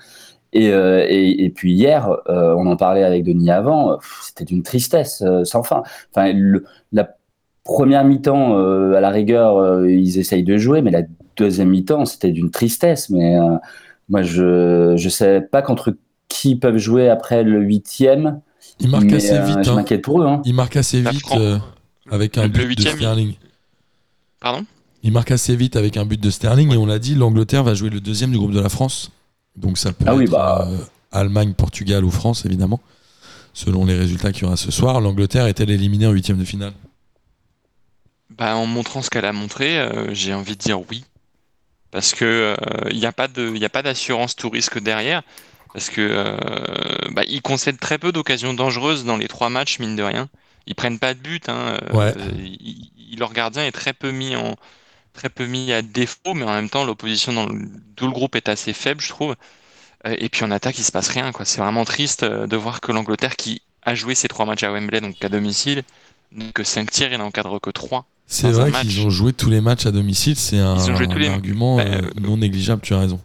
Et, 0.53 0.69
euh, 0.71 1.05
et, 1.07 1.44
et 1.45 1.49
puis 1.49 1.73
hier, 1.73 2.09
euh, 2.29 2.53
on 2.57 2.65
en 2.67 2.77
parlait 2.77 3.03
avec 3.03 3.23
Denis 3.23 3.51
avant, 3.51 3.99
c'était 4.23 4.45
d'une 4.45 4.63
tristesse 4.63 5.21
euh, 5.25 5.44
sans 5.44 5.63
fin. 5.63 5.83
Enfin, 6.11 6.31
le- 6.33 6.65
la 6.94 7.15
première 7.63 8.03
mi-temps, 8.05 8.57
euh, 8.57 8.94
à 8.94 9.01
la 9.01 9.09
rigueur, 9.09 9.57
euh, 9.57 9.91
ils 9.91 10.17
essayent 10.17 10.44
de 10.44 10.57
jouer, 10.57 10.81
mais 10.81 10.91
la 10.91 11.01
deuxième 11.35 11.69
mi-temps, 11.69 12.05
c'était 12.05 12.31
d'une 12.31 12.49
tristesse. 12.49 13.09
Mais 13.09 13.38
euh, 13.38 13.55
moi, 14.09 14.21
je 14.23 14.94
je 14.95 15.09
sais 15.09 15.41
pas 15.41 15.61
contre 15.61 15.95
qui 16.29 16.51
ils 16.51 16.59
peuvent 16.59 16.77
jouer 16.77 17.09
après 17.09 17.43
le 17.43 17.59
huitième, 17.61 18.39
Ils 18.79 18.89
marquent 18.89 19.05
mais 19.05 19.15
assez 19.15 19.33
euh, 19.38 19.43
vite. 19.43 19.63
je 19.63 19.69
hein. 19.71 19.75
m'inquiète 19.75 20.01
pour 20.01 20.21
eux. 20.21 20.25
Hein. 20.25 20.41
Ils 20.45 20.53
marquent 20.55 20.77
assez 20.77 21.01
vite 21.01 21.23
euh, 21.35 21.57
avec 22.09 22.38
un 22.38 22.43
le 22.43 22.47
but 22.50 22.77
de 22.77 22.81
Sterling. 22.88 23.33
Pardon? 24.39 24.65
Ils 25.03 25.11
marquent 25.11 25.31
assez 25.31 25.55
vite 25.55 25.75
avec 25.75 25.97
un 25.97 26.05
but 26.05 26.21
de 26.21 26.29
Sterling 26.29 26.71
et 26.73 26.77
on 26.77 26.85
l'a 26.85 27.00
dit, 27.00 27.15
l'Angleterre 27.15 27.63
va 27.63 27.73
jouer 27.73 27.89
le 27.89 28.00
deuxième 28.00 28.31
du 28.31 28.38
groupe 28.38 28.51
de 28.51 28.59
la 28.59 28.69
France. 28.69 29.11
Donc 29.57 29.77
ça 29.77 29.92
peut 29.92 30.06
Ah 30.07 30.15
oui, 30.15 30.25
être 30.25 30.31
bah. 30.31 30.68
euh, 30.69 30.77
Allemagne, 31.12 31.54
Portugal 31.54 32.06
ou 32.06 32.12
France 32.12 32.45
évidemment, 32.45 32.80
selon 33.54 33.86
les 33.86 33.95
résultats 33.98 34.31
qu'il 34.31 34.44
y 34.44 34.45
aura 34.45 34.57
ce 34.57 34.71
soir. 34.71 35.01
L'Angleterre 35.01 35.48
est-elle 35.48 35.71
éliminée 35.71 36.07
en 36.07 36.12
huitième 36.12 36.38
de 36.38 36.45
finale? 36.45 36.74
Bah, 38.30 38.56
en 38.56 38.65
montrant 38.65 39.01
ce 39.01 39.09
qu'elle 39.09 39.25
a 39.25 39.33
montré, 39.33 39.80
euh, 39.80 40.13
j'ai 40.13 40.33
envie 40.33 40.54
de 40.56 40.62
dire 40.62 40.80
oui. 40.89 41.06
Parce 41.92 42.13
que 42.13 42.25
euh, 42.25 42.56
il 42.92 43.00
n'y 43.00 43.06
a 43.06 43.13
pas 43.13 43.27
de, 43.27 43.51
il 43.56 43.62
y 43.62 43.65
a 43.65 43.69
pas 43.69 43.83
d'assurance 43.83 44.36
tout 44.36 44.50
risque 44.50 44.80
derrière. 44.80 45.24
Parce 45.74 45.89
que 45.89 46.01
euh, 46.01 46.38
bah, 47.12 47.24
ils 47.27 47.42
concèdent 47.42 47.80
très 47.80 47.98
peu 48.00 48.12
d'occasions 48.12 48.53
dangereuses 48.53 49.06
dans 49.06 49.18
les 49.18 49.27
trois 49.27 49.50
matchs, 49.50 49.80
mine 49.80 49.95
de 49.95 50.03
rien. 50.03 50.30
Ils 50.68 50.75
prennent 50.75 51.00
pas 51.00 51.13
de 51.13 51.19
but. 51.19 51.50
Hein, 51.50 51.77
euh, 51.92 51.98
Ouais. 51.98 52.13
ils- 52.38 52.92
ils- 52.98 53.19
leur 53.19 53.33
gardien 53.33 53.65
est 53.65 53.71
très 53.71 53.94
peu 53.94 54.12
mis 54.12 54.36
en, 54.36 54.56
très 55.17 55.29
peu 55.29 55.45
mis 55.45 55.73
à 55.73 55.81
défaut, 55.81 56.33
mais 56.35 56.43
en 56.43 56.53
même 56.53 56.69
temps 56.69 56.85
l'opposition 56.85 57.33
dans 57.33 57.47
le, 57.47 57.67
tout 57.97 58.05
le 58.05 58.13
groupe 58.13 58.35
est 58.35 58.49
assez 58.49 58.73
faible, 58.73 59.01
je 59.01 59.09
trouve. 59.09 59.35
Euh, 60.05 60.15
et 60.19 60.29
puis 60.29 60.43
en 60.45 60.51
attaque, 60.51 60.77
il 60.79 60.83
se 60.83 60.91
passe 60.91 61.09
rien, 61.09 61.31
quoi. 61.31 61.45
C'est 61.45 61.61
vraiment 61.61 61.85
triste 61.85 62.23
euh, 62.23 62.47
de 62.47 62.55
voir 62.57 62.81
que 62.81 62.91
l'Angleterre, 62.91 63.35
qui 63.35 63.61
a 63.83 63.95
joué 63.95 64.15
ses 64.15 64.27
trois 64.27 64.45
matchs 64.45 64.63
à 64.63 64.71
Wembley, 64.71 65.01
donc 65.01 65.24
à 65.24 65.29
domicile, 65.29 65.83
n'a 66.31 66.51
que 66.53 66.63
5 66.63 66.91
tirs 66.91 67.13
et 67.13 67.17
n'encadre 67.17 67.59
que 67.59 67.69
3. 67.69 68.05
C'est 68.27 68.51
vrai 68.51 68.71
qu'ils 68.71 69.05
ont 69.05 69.09
joué 69.09 69.33
tous 69.33 69.50
les 69.50 69.62
matchs 69.62 69.86
à 69.86 69.91
domicile, 69.91 70.36
c'est 70.36 70.59
un, 70.59 70.75
les- 71.15 71.29
argument 71.29 71.77
Bah, 71.77 71.83
euh, 71.86 72.01
non 72.21 72.38
négligeable, 72.38 72.81
tu 72.81 72.93
as 72.93 73.00
raison. 73.00 73.19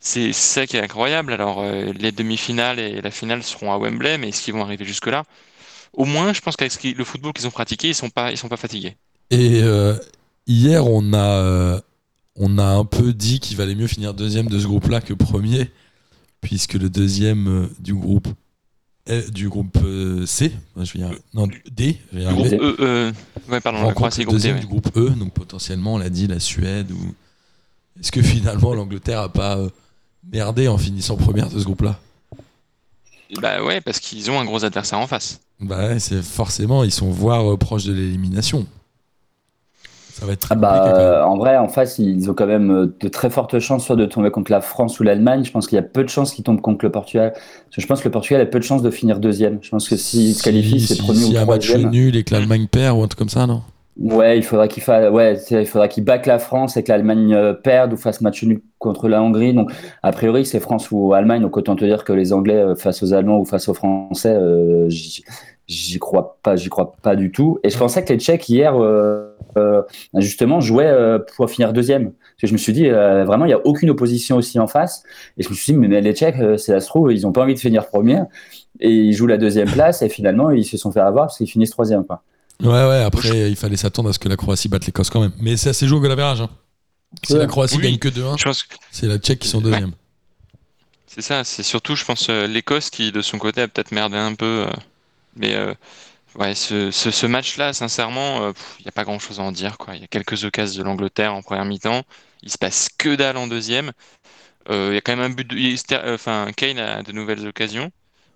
C'est 0.00 0.32
ça 0.32 0.66
qui 0.66 0.76
est 0.76 0.82
incroyable. 0.82 1.32
Alors, 1.32 1.60
euh, 1.62 1.92
les 1.98 2.12
demi-finales 2.12 2.78
et 2.78 3.00
la 3.00 3.10
finale 3.10 3.42
seront 3.42 3.72
à 3.72 3.78
Wembley, 3.78 4.18
mais 4.18 4.28
est-ce 4.28 4.42
qu'ils 4.42 4.54
vont 4.54 4.62
arriver 4.62 4.84
jusque-là? 4.84 5.24
Au 5.92 6.04
moins, 6.04 6.32
je 6.32 6.40
pense 6.40 6.56
qu'avec 6.56 6.82
le 6.82 7.04
football 7.04 7.32
qu'ils 7.32 7.46
ont 7.46 7.50
pratiqué, 7.52 7.88
ils 7.88 7.94
sont 7.94 8.10
pas, 8.10 8.30
ils 8.30 8.38
sont 8.38 8.48
pas 8.48 8.56
fatigués. 8.56 8.96
Et 9.30 9.62
euh, 9.62 9.96
hier, 10.46 10.86
on 10.86 11.12
a, 11.12 11.40
euh, 11.40 11.80
on 12.36 12.58
a 12.58 12.64
un 12.64 12.84
peu 12.84 13.12
dit 13.12 13.40
qu'il 13.40 13.56
valait 13.56 13.74
mieux 13.74 13.86
finir 13.86 14.14
deuxième 14.14 14.48
de 14.48 14.58
ce 14.58 14.66
groupe-là 14.66 15.00
que 15.00 15.14
premier, 15.14 15.70
puisque 16.40 16.74
le 16.74 16.90
deuxième 16.90 17.48
euh, 17.48 17.66
du 17.78 17.94
groupe 17.94 18.28
euh, 19.10 19.22
du 19.28 19.50
groupe 19.50 19.76
euh, 19.84 20.24
C, 20.24 20.50
je 20.78 20.98
vais 20.98 21.04
non 21.34 21.46
D, 21.70 21.98
je 22.10 22.18
vais 22.18 22.24
groupe 22.24 22.46
E, 22.46 22.76
euh, 22.80 23.12
ouais, 23.50 23.60
pardon, 23.60 23.78
la 23.78 23.84
rencontre 23.84 23.96
Croatie, 23.96 24.20
le 24.20 24.26
D, 24.26 24.32
deuxième 24.32 24.54
ouais. 24.54 24.60
du 24.62 24.66
groupe 24.66 24.96
E, 24.96 25.10
donc 25.10 25.34
potentiellement, 25.34 25.94
on 25.94 25.98
l'a 25.98 26.08
dit, 26.08 26.26
la 26.26 26.40
Suède. 26.40 26.90
Ou... 26.90 27.14
Est-ce 28.00 28.10
que 28.10 28.22
finalement 28.22 28.72
l'Angleterre 28.74 29.20
a 29.20 29.28
pas 29.28 29.58
merdé 30.32 30.68
en 30.68 30.78
finissant 30.78 31.16
première 31.16 31.50
de 31.50 31.58
ce 31.58 31.64
groupe-là? 31.64 32.00
Bah 33.42 33.62
ouais, 33.62 33.82
parce 33.82 34.00
qu'ils 34.00 34.30
ont 34.30 34.40
un 34.40 34.44
gros 34.46 34.64
adversaire 34.64 34.98
en 34.98 35.06
face. 35.06 35.40
Bah 35.60 35.88
ouais, 35.88 35.98
c'est 35.98 36.22
forcément, 36.22 36.82
ils 36.82 36.90
sont 36.90 37.10
voire 37.10 37.58
proches 37.58 37.84
de 37.84 37.92
l'élimination. 37.92 38.66
Ça 40.14 40.24
va 40.26 40.32
être 40.32 40.40
très 40.40 40.50
Ah 40.50 40.56
bah, 40.56 40.70
compliqué 40.70 40.94
quand 40.94 41.04
même. 41.04 41.20
en 41.26 41.36
vrai, 41.38 41.56
en 41.56 41.68
face, 41.68 41.98
ils 41.98 42.30
ont 42.30 42.34
quand 42.34 42.46
même 42.46 42.70
euh, 42.70 42.96
de 43.00 43.08
très 43.08 43.30
fortes 43.30 43.58
chances 43.60 43.84
soit 43.86 43.96
de 43.96 44.04
tomber 44.04 44.30
contre 44.30 44.50
la 44.52 44.60
France 44.60 45.00
ou 45.00 45.02
l'Allemagne. 45.02 45.42
Je 45.44 45.50
pense 45.50 45.66
qu'il 45.66 45.76
y 45.76 45.78
a 45.78 45.82
peu 45.82 46.04
de 46.04 46.08
chances 46.10 46.32
qu'ils 46.34 46.44
tombent 46.44 46.60
contre 46.60 46.84
le 46.84 46.92
Portugal. 46.92 47.32
Parce 47.32 47.76
que 47.76 47.80
je 47.82 47.86
pense 47.86 48.00
que 48.00 48.08
le 48.08 48.12
Portugal 48.12 48.42
a 48.42 48.46
peu 48.46 48.58
de 48.58 48.64
chances 48.64 48.82
de 48.82 48.90
finir 48.90 49.20
deuxième. 49.20 49.58
Je 49.62 49.70
pense 49.70 49.88
que 49.88 49.96
s'ils 49.96 50.34
se 50.36 50.42
qualifient, 50.42 50.80
c'est 50.80 50.96
si, 50.96 50.96
premier 50.96 51.24
si 51.24 51.32
ou 51.32 51.34
y 51.34 51.36
a 51.38 51.42
un 51.42 51.46
match 51.46 51.74
troisième. 51.74 51.90
nul 51.90 52.14
et 52.16 52.24
que 52.24 52.32
l'Allemagne 52.34 52.66
perd 52.68 52.96
ou 52.98 53.02
un 53.02 53.08
truc 53.08 53.18
comme 53.18 53.28
ça, 53.28 53.46
non? 53.46 53.62
Ouais, 53.96 54.36
il 54.38 54.42
faudra 54.42 54.66
qu'il 54.66 54.82
fasse, 54.82 55.08
ouais, 55.12 55.36
c'est- 55.36 55.62
il 55.62 55.66
faudra 55.66 55.86
qu'il 55.86 56.02
batte 56.04 56.26
la 56.26 56.40
France 56.40 56.76
et 56.76 56.82
que 56.82 56.90
l'Allemagne 56.90 57.32
euh, 57.32 57.52
perde 57.52 57.92
ou 57.92 57.96
fasse 57.96 58.20
match 58.22 58.42
nul 58.42 58.60
contre 58.80 59.08
la 59.08 59.22
Hongrie. 59.22 59.54
Donc, 59.54 59.70
a 60.02 60.10
priori, 60.10 60.44
c'est 60.44 60.58
France 60.58 60.90
ou 60.90 61.14
Allemagne. 61.14 61.42
Donc, 61.42 61.56
autant 61.56 61.76
te 61.76 61.84
dire 61.84 62.02
que 62.02 62.12
les 62.12 62.32
Anglais 62.32 62.56
euh, 62.56 62.74
face 62.74 63.04
aux 63.04 63.12
Allemands 63.14 63.38
ou 63.38 63.44
face 63.44 63.68
aux 63.68 63.74
Français, 63.74 64.34
euh, 64.34 64.88
j'y- 65.68 65.98
crois 65.98 66.38
pas, 66.42 66.56
j'y 66.56 66.68
crois 66.68 66.94
pas 67.02 67.16
du 67.16 67.30
tout. 67.32 67.58
Et 67.64 67.70
je 67.70 67.78
pensais 67.78 68.04
que 68.04 68.12
les 68.12 68.18
Tchèques 68.18 68.48
hier, 68.48 68.74
euh, 68.80 69.30
euh, 69.56 69.82
justement, 70.16 70.60
jouaient 70.60 70.86
euh, 70.86 71.18
pour 71.36 71.48
finir 71.50 71.72
deuxième. 71.72 72.10
Parce 72.12 72.40
que 72.42 72.46
je 72.48 72.52
me 72.52 72.58
suis 72.58 72.72
dit, 72.72 72.88
euh, 72.88 73.24
vraiment, 73.24 73.44
il 73.44 73.50
y 73.50 73.54
a 73.54 73.64
aucune 73.66 73.90
opposition 73.90 74.36
aussi 74.36 74.58
en 74.58 74.66
face. 74.66 75.02
Et 75.38 75.42
je 75.42 75.48
me 75.48 75.54
suis 75.54 75.72
dit, 75.72 75.78
mais 75.78 76.00
les 76.00 76.12
Tchèques, 76.14 76.38
euh, 76.40 76.56
c'est 76.56 76.72
ça 76.72 76.80
se 76.80 76.86
trouve, 76.88 77.12
ils 77.12 77.26
ont 77.26 77.32
pas 77.32 77.42
envie 77.42 77.54
de 77.54 77.60
finir 77.60 77.86
premier. 77.86 78.20
Et 78.80 78.90
ils 78.90 79.12
jouent 79.12 79.26
la 79.28 79.38
deuxième 79.38 79.70
place. 79.70 80.02
Et 80.02 80.08
finalement, 80.08 80.50
ils 80.50 80.64
se 80.64 80.76
sont 80.76 80.90
fait 80.92 81.00
avoir 81.00 81.26
parce 81.26 81.38
qu'ils 81.38 81.48
finissent 81.50 81.70
troisième. 81.70 82.04
Quoi. 82.04 82.22
Ouais, 82.62 82.68
ouais, 82.68 83.02
après, 83.04 83.50
il 83.50 83.56
fallait 83.56 83.76
s'attendre 83.76 84.08
à 84.10 84.12
ce 84.12 84.18
que 84.18 84.28
la 84.28 84.36
Croatie 84.36 84.68
batte 84.68 84.86
l'Écosse 84.86 85.10
quand 85.10 85.20
même. 85.20 85.32
Mais 85.40 85.56
c'est 85.56 85.70
assez 85.70 85.86
joué 85.86 85.98
au 85.98 86.00
goal 86.00 86.12
average. 86.12 86.40
Hein. 86.40 86.48
Si 87.22 87.32
Ouais. 87.34 87.38
la 87.38 87.46
Croatie 87.46 87.76
Oui. 87.76 87.82
gagne 87.84 87.98
que 87.98 88.08
2-1, 88.08 88.36
Je 88.36 88.44
pense 88.44 88.62
que 88.64 88.74
c'est 88.90 89.06
la 89.06 89.18
Tchèque 89.18 89.38
qui 89.38 89.48
sont 89.48 89.60
deuxième. 89.60 89.92
c'est 91.06 91.20
ça. 91.22 91.44
C'est 91.44 91.62
surtout, 91.62 91.94
je 91.94 92.04
pense, 92.04 92.28
euh, 92.28 92.46
l'Écosse 92.48 92.90
qui, 92.90 93.12
de 93.12 93.20
son 93.22 93.38
côté, 93.38 93.60
a 93.62 93.68
peut-être 93.68 93.92
merdé 93.92 94.16
un 94.16 94.34
peu. 94.34 94.66
Euh, 95.36 95.40
mais 95.40 95.54
euh, 95.54 95.74
ouais, 96.38 96.54
ce, 96.54 96.90
ce, 96.90 97.10
ce 97.10 97.26
match-là, 97.26 97.72
sincèrement, 97.72 98.48
il 98.78 98.82
n'y 98.82 98.88
a 98.88 98.92
pas 98.92 99.04
grand-chose 99.04 99.40
à 99.40 99.42
en 99.42 99.52
dire. 99.52 99.78
quoi. 99.78 99.94
Il 99.96 100.00
y 100.00 100.04
a 100.04 100.08
quelques 100.08 100.44
occasions 100.44 100.82
de 100.82 100.86
l'Angleterre 100.88 101.34
en 101.34 101.42
première 101.42 101.64
mi-temps. 101.64 102.02
Il 102.42 102.50
se 102.50 102.58
passe 102.58 102.88
que 102.98 103.14
dalle 103.14 103.36
en 103.36 103.46
deuxième. 103.46 103.92
Euh, 104.70 104.88
Il 104.90 104.94
y 104.94 104.98
a 104.98 105.00
quand 105.00 105.16
même 105.16 105.30
un 105.30 105.34
but. 105.34 105.48
De... 105.48 105.56
euh, 105.94 106.14
Enfin, 106.14 106.46
Kane 106.56 106.78
a 106.78 107.02
de 107.02 107.12
nouvelles 107.12 107.46
occasions. 107.46 107.90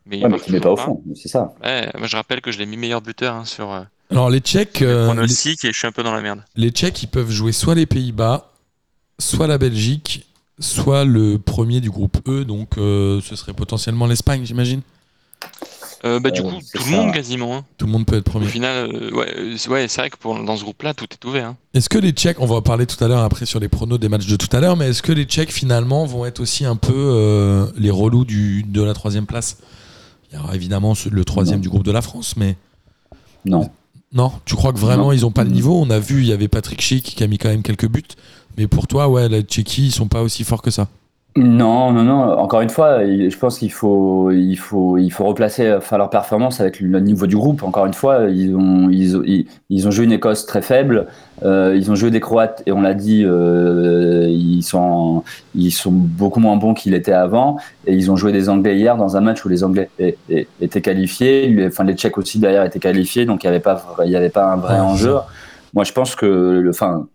Mais 0.06 0.18
il 0.18 0.22
Ouais, 0.24 0.30
mais 0.30 0.40
tu 0.40 0.52
mets 0.52 0.60
pas 0.60 0.70
au 0.70 0.76
fond, 0.76 1.02
c'est 1.14 1.28
ça. 1.28 1.52
Ouais, 1.62 1.90
moi 1.98 2.06
je 2.06 2.16
rappelle 2.16 2.40
que 2.40 2.50
je 2.50 2.58
l'ai 2.58 2.64
mis 2.64 2.78
meilleur 2.78 3.02
buteur 3.02 3.34
hein, 3.34 3.44
sur 3.44 3.70
euh, 3.72 3.82
Alors, 4.10 4.30
les 4.30 4.40
Tchèques, 4.40 4.80
le 4.80 4.86
euh, 4.88 5.26
les, 5.26 5.48
et 5.50 5.56
je 5.62 5.72
suis 5.72 5.86
un 5.86 5.92
peu 5.92 6.02
dans 6.02 6.14
la 6.14 6.22
merde. 6.22 6.42
les 6.56 6.70
Tchèques, 6.70 7.02
ils 7.02 7.08
peuvent 7.08 7.30
jouer 7.30 7.52
soit 7.52 7.74
les 7.74 7.84
Pays-Bas, 7.84 8.50
soit 9.18 9.46
la 9.46 9.58
Belgique, 9.58 10.24
soit 10.58 11.04
le 11.04 11.38
premier 11.38 11.80
du 11.82 11.90
groupe 11.90 12.26
E. 12.26 12.44
Donc, 12.46 12.78
euh, 12.78 13.20
ce 13.20 13.36
serait 13.36 13.52
potentiellement 13.52 14.06
l'Espagne, 14.06 14.46
j'imagine. 14.46 14.80
Euh, 16.04 16.20
bah, 16.20 16.30
du 16.30 16.42
coup, 16.42 16.50
tout 16.50 16.84
le 16.84 16.90
monde 16.96 17.12
quasiment. 17.12 17.56
hein. 17.56 17.64
Tout 17.76 17.86
le 17.86 17.92
monde 17.92 18.06
peut 18.06 18.16
être 18.16 18.28
Au 18.28 18.30
premier. 18.30 18.46
final, 18.46 18.88
euh, 18.94 19.10
ouais, 19.10 19.34
euh, 19.36 19.54
c'est- 19.56 19.68
ouais, 19.68 19.88
c'est 19.88 20.00
vrai 20.00 20.10
que 20.10 20.16
pour, 20.16 20.38
dans 20.44 20.56
ce 20.56 20.62
groupe-là, 20.62 20.94
tout 20.94 21.06
est 21.10 21.24
ouvert. 21.24 21.48
hein. 21.48 21.56
Est-ce 21.74 21.88
que 21.88 21.98
les 21.98 22.12
Tchèques, 22.12 22.40
on 22.40 22.46
va 22.46 22.54
en 22.56 22.62
parler 22.62 22.86
tout 22.86 23.02
à 23.02 23.08
l'heure 23.08 23.22
après 23.24 23.46
sur 23.46 23.58
les 23.58 23.68
pronos 23.68 23.98
des 23.98 24.08
matchs 24.08 24.26
de 24.26 24.36
tout 24.36 24.54
à 24.56 24.60
l'heure, 24.60 24.76
mais 24.76 24.90
est-ce 24.90 25.02
que 25.02 25.10
les 25.12 25.24
Tchèques 25.24 25.52
finalement 25.52 26.06
vont 26.06 26.24
être 26.24 26.38
aussi 26.40 26.64
un 26.64 26.76
peu 26.76 26.92
euh, 26.94 27.66
les 27.76 27.90
relous 27.90 28.24
du, 28.24 28.62
de 28.62 28.82
la 28.82 28.94
troisième 28.94 29.26
place? 29.26 29.58
Il 30.30 30.38
y 30.38 30.40
aura 30.40 30.54
évidemment 30.54 30.94
ce- 30.94 31.08
le 31.08 31.24
troisième 31.24 31.56
Non. 31.58 31.62
du 31.62 31.68
groupe 31.68 31.84
de 31.84 31.90
la 31.92 32.02
France, 32.02 32.34
mais 32.36 32.56
Non. 33.44 33.68
non, 34.12 34.30
tu 34.44 34.54
crois 34.54 34.72
que 34.72 34.78
vraiment 34.78 35.06
Non. 35.06 35.12
ils 35.12 35.26
ont 35.26 35.32
pas 35.32 35.42
le 35.44 35.50
niveau? 35.50 35.80
On 35.80 35.90
a 35.90 35.98
vu, 35.98 36.20
il 36.20 36.26
y 36.28 36.32
avait 36.32 36.48
Patrick 36.48 36.80
Schick 36.80 37.02
qui 37.16 37.24
a 37.24 37.26
mis 37.26 37.38
quand 37.38 37.48
même 37.48 37.62
quelques 37.62 37.88
buts, 37.88 38.02
mais 38.56 38.66
pour 38.68 38.86
toi, 38.86 39.08
ouais, 39.08 39.28
la 39.28 39.42
Tchéquie, 39.42 39.86
ils 39.86 39.92
sont 39.92 40.06
pas 40.08 40.22
aussi 40.22 40.44
forts 40.44 40.62
que 40.62 40.70
ça. 40.70 40.86
Non, 41.40 41.92
non, 41.92 42.02
non. 42.02 42.32
Encore 42.36 42.62
une 42.62 42.68
fois, 42.70 43.04
il- 43.04 43.30
je 43.30 43.38
pense 43.38 43.58
qu'il 43.60 43.70
faut, 43.70 44.32
il 44.32 44.56
faut, 44.56 44.98
il 44.98 45.10
faut 45.10 45.24
replacer 45.24 45.72
enfin, 45.72 45.96
leur 45.96 46.10
performance 46.10 46.60
avec 46.60 46.80
le 46.80 46.98
niveau 46.98 47.28
du 47.28 47.36
groupe. 47.36 47.62
Encore 47.62 47.86
une 47.86 47.94
fois, 47.94 48.24
ils 48.28 48.56
ont, 48.56 48.88
ils, 48.90 49.16
ont- 49.16 49.22
ils, 49.24 49.46
ils 49.70 49.86
ont 49.86 49.92
joué 49.92 50.06
une 50.06 50.12
Écosse 50.12 50.46
très 50.46 50.62
faible. 50.62 51.06
euh, 51.44 51.74
ils 51.76 51.92
ont 51.92 51.94
joué 51.94 52.10
des 52.10 52.18
Croates 52.18 52.64
et 52.66 52.72
on 52.72 52.80
l'a 52.80 52.94
dit, 52.94 53.22
euh, 53.24 54.26
ils 54.28 54.62
sont, 54.64 55.22
ils 55.54 55.70
sont 55.70 55.92
beaucoup 55.92 56.40
moins 56.40 56.56
bons 56.56 56.74
qu'ils 56.74 56.94
étaient 56.94 57.12
avant. 57.12 57.58
Et 57.86 57.94
ils 57.94 58.10
ont 58.10 58.16
joué 58.16 58.32
des 58.32 58.48
Anglais 58.48 58.76
hier 58.76 58.96
dans 58.96 59.16
un 59.16 59.20
match 59.20 59.44
où 59.44 59.48
les 59.48 59.62
Anglais 59.62 59.90
é- 60.00 60.16
é- 60.30 60.48
étaient 60.60 60.80
qualifiés. 60.82 61.48
Les- 61.50 61.66
Enfin, 61.68 61.84
les 61.84 61.94
Tchèques 61.94 62.18
aussi 62.18 62.40
derrière 62.40 62.64
étaient 62.64 62.80
qualifiés, 62.80 63.26
donc 63.26 63.44
il 63.44 63.46
n'y 63.46 63.50
avait 63.50 63.60
pas, 63.62 63.74
vra- 63.74 64.04
il 64.06 64.10
y 64.10 64.16
avait 64.16 64.28
pas 64.30 64.46
un 64.52 64.56
vrai 64.56 64.74
Ouais, 64.74 64.80
enjeu. 64.80 65.14
Moi, 65.74 65.84
je 65.84 65.92
pense 65.92 66.16
que, 66.16 66.26
le, 66.26 66.70
enfin, 66.70 67.06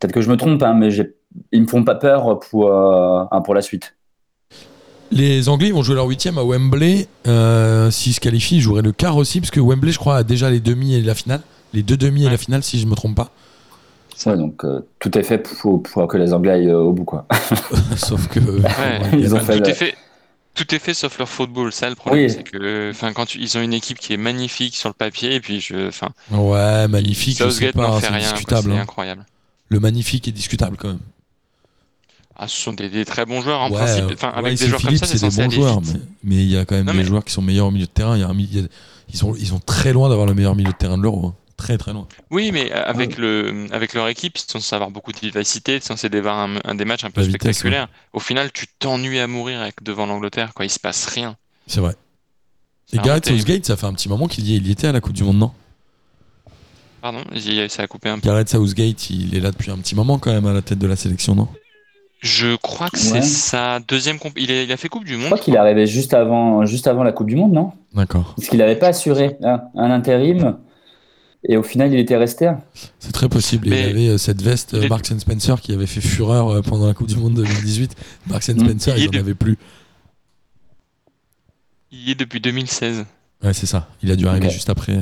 peut-être 0.00 0.12
que 0.14 0.20
je 0.22 0.30
me 0.30 0.36
trompe, 0.36 0.62
hein, 0.62 0.72
mais 0.74 0.90
j'ai, 0.90 1.12
ils 1.52 1.62
me 1.62 1.66
font 1.66 1.84
pas 1.84 1.94
peur 1.94 2.38
pour, 2.40 2.72
euh, 2.72 3.24
hein, 3.30 3.40
pour 3.40 3.54
la 3.54 3.62
suite. 3.62 3.94
Les 5.12 5.48
Anglais 5.48 5.70
vont 5.70 5.82
jouer 5.82 5.94
leur 5.94 6.06
huitième 6.06 6.36
à 6.38 6.42
Wembley. 6.44 7.06
Euh, 7.28 7.90
S'ils 7.90 8.12
se 8.14 8.20
qualifient, 8.20 8.56
ils 8.56 8.60
joueraient 8.60 8.82
le 8.82 8.92
quart 8.92 9.16
aussi, 9.16 9.40
parce 9.40 9.50
que 9.52 9.60
Wembley, 9.60 9.92
je 9.92 9.98
crois, 9.98 10.16
a 10.16 10.22
déjà 10.24 10.50
les 10.50 10.60
demi 10.60 10.94
et 10.94 11.02
la 11.02 11.14
finale. 11.14 11.42
Les 11.72 11.82
deux 11.82 11.96
demi 11.96 12.26
et 12.26 12.30
la 12.30 12.38
finale, 12.38 12.62
si 12.62 12.78
je 12.80 12.86
me 12.86 12.94
trompe 12.94 13.14
pas. 13.16 13.30
Ouais, 14.24 14.36
donc 14.36 14.64
euh, 14.64 14.80
tout 14.98 15.16
est 15.18 15.22
fait 15.22 15.38
pour, 15.38 15.82
pour 15.82 16.08
que 16.08 16.16
les 16.16 16.32
Anglais 16.32 16.52
aillent 16.52 16.70
euh, 16.70 16.78
au 16.78 16.92
bout. 16.92 17.04
Quoi. 17.04 17.26
Sauf 17.96 18.26
que. 18.28 18.40
Ouais, 18.40 19.00
Ils 19.12 19.34
ont 19.34 19.40
fait 19.40 19.58
tout, 19.58 19.62
le- 19.64 19.68
est 19.68 19.74
fait, 19.74 19.94
tout 20.54 20.74
est 20.74 20.78
fait 20.78 20.94
sauf 20.94 21.18
leur 21.18 21.28
football. 21.28 21.70
Ça, 21.70 21.88
le 21.90 21.94
problème, 21.96 22.24
Oui. 22.24 22.30
c'est 22.30 22.42
que 22.42 22.90
enfin, 22.90 23.12
quand 23.12 23.26
tu- 23.26 23.38
ils 23.38 23.58
ont 23.58 23.60
une 23.62 23.74
équipe 23.74 23.98
qui 23.98 24.14
est 24.14 24.16
magnifique 24.16 24.74
sur 24.74 24.88
le 24.88 24.94
papier, 24.94 25.34
et 25.34 25.40
puis 25.40 25.60
je, 25.60 25.88
enfin, 25.88 26.08
Ouais, 26.32 26.88
magnifique, 26.88 27.36
Southgate 27.38 27.74
pas, 27.76 27.82
n'en 27.88 28.00
fait 28.00 28.06
c'est 28.06 28.12
rien. 28.12 28.34
C'est 28.36 28.54
hein. 28.72 28.80
incroyable. 28.80 29.26
Le 29.68 29.80
magnifique 29.80 30.26
est 30.28 30.32
discutable 30.32 30.76
quand 30.78 30.88
même. 30.88 30.98
Ah, 32.38 32.48
ce 32.48 32.56
sont 32.60 32.72
des, 32.74 32.90
des 32.90 33.04
très 33.06 33.24
bons 33.24 33.40
joueurs 33.40 33.60
en 33.60 33.70
ouais, 33.70 33.76
principe. 33.78 34.04
euh, 34.04 34.14
Enfin, 34.14 34.28
ouais, 34.32 34.38
avec 34.38 34.58
des 34.58 34.66
joueurs 34.68 34.82
comme 34.82 34.96
ça, 34.96 35.06
c'est 35.06 35.20
des 35.20 35.36
bons 35.44 35.50
joueurs, 35.50 35.80
mais 35.80 35.92
mais 36.22 36.34
il 36.36 36.50
y 36.50 36.56
a 36.58 36.64
quand 36.66 36.74
même 36.74 36.84
Non, 36.84 36.92
des 36.92 36.98
mais- 36.98 37.04
joueurs 37.04 37.24
qui 37.24 37.32
sont 37.32 37.40
meilleurs 37.42 37.66
au 37.66 37.70
milieu 37.70 37.86
de 37.86 37.90
terrain. 37.90 38.14
Il 38.16 38.20
y 38.20 38.24
a 38.24 38.28
un 38.28 38.34
mi- 38.34 38.48
il 38.52 38.60
y 38.60 38.64
a- 38.64 38.68
ils, 39.08 39.16
sont, 39.16 39.34
ils 39.36 39.46
sont 39.46 39.58
très 39.60 39.92
loin 39.94 40.08
d'avoir 40.10 40.26
le 40.26 40.34
meilleur 40.34 40.54
milieu 40.54 40.70
de 40.72 40.76
terrain 40.76 40.98
de 40.98 41.02
l'Euro. 41.02 41.28
hein. 41.28 41.34
Très 41.56 41.78
très 41.78 41.94
loin. 41.94 42.06
Oui, 42.30 42.50
mais 42.52 42.70
euh, 42.70 42.84
avec, 42.84 43.16
le, 43.16 43.66
avec 43.72 43.94
leur 43.94 44.06
équipe, 44.08 44.36
ils 44.36 44.40
sont 44.40 44.58
censés 44.60 44.74
avoir 44.74 44.90
beaucoup 44.90 45.12
de 45.12 45.18
vivacité, 45.18 45.76
ils 45.76 45.80
sont 45.80 45.96
censés 45.96 46.14
avoir 46.14 46.38
un, 46.38 46.56
un 46.66 46.74
des 46.74 46.84
matchs 46.84 47.04
un 47.04 47.10
peu 47.10 47.22
La 47.22 47.28
vitesse, 47.28 47.40
spectaculaires. 47.56 47.88
Au 48.12 48.20
final, 48.20 48.52
tu 48.52 48.66
t'ennuies 48.78 49.18
à 49.20 49.26
mourir 49.26 49.62
avec, 49.62 49.82
devant 49.82 50.04
l'Angleterre, 50.04 50.52
quoi. 50.52 50.66
Il 50.66 50.70
se 50.70 50.78
passe 50.78 51.06
rien. 51.06 51.36
C'est 51.66 51.80
vrai. 51.80 51.94
Et 52.92 52.98
Gareth 52.98 53.26
Southgate, 53.28 53.64
ça 53.64 53.76
fait 53.78 53.86
un 53.86 53.94
petit 53.94 54.10
moment 54.10 54.28
qu'il 54.28 54.46
y, 54.46 54.58
y 54.58 54.70
était 54.70 54.86
à 54.88 54.92
la 54.92 55.00
Coupe 55.00 55.14
du 55.14 55.24
Monde, 55.24 55.38
non? 55.38 55.52
Pardon, 57.00 57.20
ça 57.68 57.82
a 57.82 57.86
coupé 57.86 58.08
un 58.10 58.18
peu. 58.18 58.28
Gareth 58.28 58.50
Southgate, 58.50 59.10
il 59.10 59.34
est 59.34 59.40
là 59.40 59.50
depuis 59.50 59.70
un 59.70 59.78
petit 59.78 59.94
moment 59.94 60.18
quand 60.18 60.32
même 60.32 60.46
à 60.46 60.52
la 60.52 60.60
tête 60.62 60.78
de 60.78 60.86
la 60.86 60.96
sélection, 60.96 61.34
non? 61.34 61.48
Je 62.20 62.56
crois 62.56 62.88
que 62.88 62.96
Ouais. 62.96 63.02
c'est 63.02 63.22
sa 63.22 63.78
deuxième 63.80 64.18
comp. 64.18 64.32
Il, 64.36 64.50
est- 64.50 64.64
il 64.64 64.72
a 64.72 64.76
fait 64.76 64.88
Coupe 64.88 65.04
du 65.04 65.12
Je 65.14 65.18
Monde. 65.18 65.26
crois 65.26 65.38
qu'il 65.38 65.54
est 65.54 65.58
arrivé 65.58 65.86
juste 65.86 66.14
avant, 66.14 66.64
juste 66.64 66.86
avant 66.86 67.04
la 67.04 67.12
Coupe 67.12 67.28
du 67.28 67.36
Monde, 67.36 67.52
non? 67.52 67.72
D'accord. 67.94 68.34
Parce 68.36 68.48
qu'il 68.48 68.58
n'avait 68.58 68.76
pas 68.78 68.88
assuré 68.88 69.36
hein, 69.44 69.62
un 69.76 69.90
intérim 69.90 70.56
et 71.48 71.56
au 71.56 71.62
final 71.62 71.92
il 71.92 71.98
était 72.00 72.16
resté. 72.16 72.50
C'est 72.98 73.12
très 73.12 73.28
possible. 73.28 73.68
Mais 73.68 73.80
il 73.82 73.86
y 73.86 73.90
avait 73.90 74.08
euh, 74.14 74.18
cette 74.18 74.42
veste 74.42 74.74
euh, 74.74 74.78
il 74.78 74.84
est- 74.84 74.88
Marks 74.88 75.10
and 75.12 75.18
Spencer 75.18 75.60
qui 75.60 75.72
avait 75.72 75.86
fait 75.86 76.00
fureur 76.00 76.48
euh, 76.48 76.62
pendant 76.62 76.86
la 76.86 76.94
Coupe 76.94 77.06
du 77.08 77.16
Monde 77.16 77.34
2018. 77.34 77.94
Marks 78.26 78.48
and 78.48 78.54
Mm. 78.54 78.60
Spencer, 78.68 78.98
Il 78.98 79.04
n'en 79.06 79.10
de- 79.12 79.18
avait 79.18 79.34
plus. 79.34 79.56
Il 81.92 82.08
y 82.08 82.10
est 82.10 82.14
depuis 82.16 82.40
2016. 82.40 83.04
Ouais, 83.44 83.52
c'est 83.54 83.66
ça. 83.66 83.88
Il 84.02 84.10
a 84.10 84.16
dû 84.16 84.26
arriver 84.26 84.50
juste 84.50 84.70
après 84.70 84.98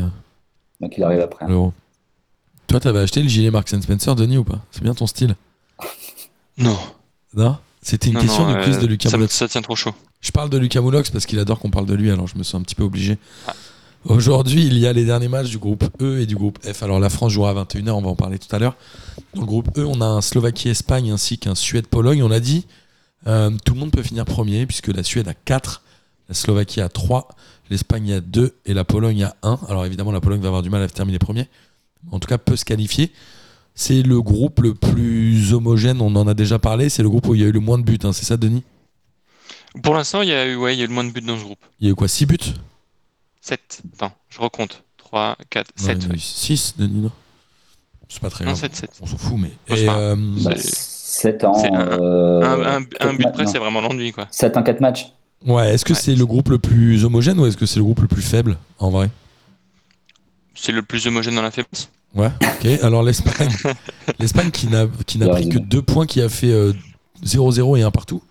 Donc 0.80 0.94
il 0.98 1.02
arrive 1.04 1.20
après. 1.20 1.46
l'Euro. 1.46 1.72
Toi, 2.66 2.80
t'avais 2.80 2.98
acheté 3.00 3.22
le 3.22 3.28
gilet 3.28 3.50
Marks 3.50 3.72
and 3.72 3.82
Spencer, 3.82 4.14
Denis, 4.16 4.36
ou 4.38 4.44
pas? 4.44 4.58
C'est 4.70 4.82
bien 4.82 4.94
ton 4.94 5.06
style 5.06 5.34
Non. 6.58 6.76
Non? 7.36 7.56
C'était 7.82 8.08
une 8.08 8.14
Non, 8.14 8.20
question 8.20 8.46
non, 8.46 8.54
de 8.58 8.62
quiz 8.64 8.76
euh, 8.76 8.80
de 8.80 8.86
Lucas 8.86 9.10
ça, 9.10 9.16
Moulox. 9.16 9.34
ça 9.34 9.48
tient 9.48 9.60
trop 9.62 9.76
chaud. 9.76 9.92
Je 10.20 10.30
parle 10.30 10.48
de 10.48 10.56
Lucas 10.56 10.80
Moulox 10.80 11.10
parce 11.10 11.26
qu'il 11.26 11.38
adore 11.38 11.58
qu'on 11.58 11.70
parle 11.70 11.86
de 11.86 11.94
lui, 11.94 12.10
alors 12.10 12.26
je 12.26 12.38
me 12.38 12.42
sens 12.42 12.54
un 12.60 12.62
petit 12.62 12.74
peu 12.74 12.82
obligé. 12.84 13.18
Ah. 13.46 13.52
Aujourd'hui, 14.06 14.66
il 14.66 14.78
y 14.78 14.86
a 14.86 14.92
les 14.92 15.04
derniers 15.04 15.28
matchs 15.28 15.48
du 15.50 15.58
groupe 15.58 15.84
E 16.02 16.20
et 16.20 16.26
du 16.26 16.34
groupe 16.36 16.58
F. 16.64 16.82
Alors 16.82 17.00
la 17.00 17.08
France 17.10 17.32
jouera 17.32 17.50
à 17.50 17.54
21h, 17.64 17.90
on 17.90 18.02
va 18.02 18.08
en 18.10 18.16
parler 18.16 18.38
tout 18.38 18.54
à 18.54 18.58
l'heure. 18.58 18.76
Dans 19.34 19.40
le 19.42 19.46
groupe 19.46 19.76
E, 19.78 19.84
on 19.84 20.00
a 20.00 20.06
un 20.06 20.20
Slovaquie-Espagne 20.20 21.10
ainsi 21.10 21.38
qu'un 21.38 21.54
Suède-Pologne. 21.54 22.22
On 22.22 22.30
a 22.30 22.40
dit, 22.40 22.66
euh, 23.26 23.50
tout 23.64 23.72
le 23.74 23.80
monde 23.80 23.90
peut 23.90 24.02
finir 24.02 24.24
premier 24.26 24.66
puisque 24.66 24.88
la 24.88 25.02
Suède 25.02 25.26
a 25.28 25.34
4, 25.34 25.82
la 26.28 26.34
Slovaquie 26.34 26.82
a 26.82 26.88
3, 26.90 27.28
l'Espagne 27.70 28.12
a 28.12 28.20
2 28.20 28.54
et 28.66 28.74
la 28.74 28.84
Pologne 28.84 29.24
a 29.24 29.36
1. 29.42 29.58
Alors 29.68 29.86
évidemment, 29.86 30.12
la 30.12 30.20
Pologne 30.20 30.40
va 30.40 30.48
avoir 30.48 30.62
du 30.62 30.68
mal 30.70 30.82
à 30.82 30.88
terminer 30.88 31.18
premier. 31.18 31.48
En 32.10 32.18
tout 32.18 32.28
cas, 32.28 32.36
peut 32.36 32.56
se 32.56 32.66
qualifier. 32.66 33.10
C'est 33.74 34.02
le 34.02 34.22
groupe 34.22 34.60
le 34.60 34.74
plus 34.74 35.52
homogène, 35.52 36.00
on 36.00 36.14
en 36.16 36.26
a 36.28 36.34
déjà 36.34 36.58
parlé. 36.58 36.88
C'est 36.88 37.02
le 37.02 37.08
groupe 37.10 37.26
où 37.26 37.34
il 37.34 37.40
y 37.40 37.44
a 37.44 37.48
eu 37.48 37.52
le 37.52 37.60
moins 37.60 37.78
de 37.78 37.82
buts, 37.84 37.98
hein. 38.04 38.12
c'est 38.12 38.24
ça, 38.24 38.36
Denis? 38.36 38.62
Pour 39.82 39.94
l'instant, 39.94 40.22
il 40.22 40.28
y 40.28 40.32
a 40.32 40.46
eu, 40.46 40.54
ouais, 40.54 40.74
il 40.74 40.78
y 40.78 40.82
a 40.82 40.84
eu 40.84 40.88
le 40.88 40.94
moins 40.94 41.02
de 41.04 41.10
buts 41.10 41.20
dans 41.20 41.36
ce 41.36 41.42
groupe. 41.42 41.58
Il 41.80 41.86
y 41.86 41.90
a 41.90 41.92
eu 41.92 41.94
quoi 41.96 42.06
6 42.06 42.26
buts? 42.26 42.38
7. 43.40 43.82
Attends, 43.94 44.12
je 44.30 44.40
recompte. 44.40 44.84
3, 44.98 45.36
4, 45.50 45.70
7. 45.74 46.16
6, 46.16 46.74
Denis, 46.78 47.00
non? 47.00 47.10
C'est 48.08 48.20
pas 48.20 48.30
très 48.30 48.44
Non, 48.44 48.52
grave. 48.52 48.60
7, 48.60 48.76
7. 48.76 48.90
On 49.02 49.06
s'en 49.06 49.16
fout, 49.18 49.36
mais. 49.38 49.50
Et, 49.76 49.88
euh, 49.88 50.14
Bah, 50.44 50.52
C'est- 50.56 50.74
7 50.74 51.42
ans. 51.44 51.54
un- 51.64 51.74
euh, 51.74 52.42
un, 52.42 52.60
un- 52.62 52.76
un 52.76 52.84
quatre 52.84 53.16
but 53.16 53.32
près, 53.32 53.46
c'est 53.46 53.58
vraiment 53.58 53.80
l'ennui, 53.80 54.12
quoi. 54.12 54.28
7 54.30 54.56
en 54.56 54.62
4 54.62 54.80
matchs. 54.80 55.12
ouais, 55.46 55.74
est-ce 55.74 55.84
que 55.84 55.92
Ouais. 55.92 55.98
c'est 55.98 56.14
le 56.14 56.24
groupe 56.26 56.48
le 56.48 56.58
plus 56.58 57.04
homogène 57.04 57.38
ou 57.40 57.46
est-ce 57.46 57.56
que 57.56 57.66
c'est 57.66 57.78
le 57.78 57.84
groupe 57.84 58.00
le 58.00 58.08
plus 58.08 58.22
faible, 58.22 58.56
en 58.78 58.90
vrai? 58.90 59.10
C'est 60.54 60.72
le 60.72 60.82
plus 60.82 61.06
homogène 61.08 61.34
dans 61.34 61.42
la 61.42 61.50
faiblesse. 61.50 61.90
Ouais, 62.14 62.30
ok. 62.42 62.66
Alors 62.82 63.02
l'Espagne, 63.02 63.50
l'Espagne 64.18 64.50
qui 64.50 64.68
n'a 64.68 64.86
qui 65.06 65.18
n'a 65.18 65.26
Bien 65.26 65.34
pris 65.34 65.48
que 65.48 65.58
deux 65.58 65.82
points, 65.82 66.06
qui 66.06 66.20
a 66.20 66.28
fait 66.28 66.50
euh, 66.52 66.72
0-0 67.24 67.78
et 67.78 67.82
un 67.82 67.90
partout. 67.90 68.22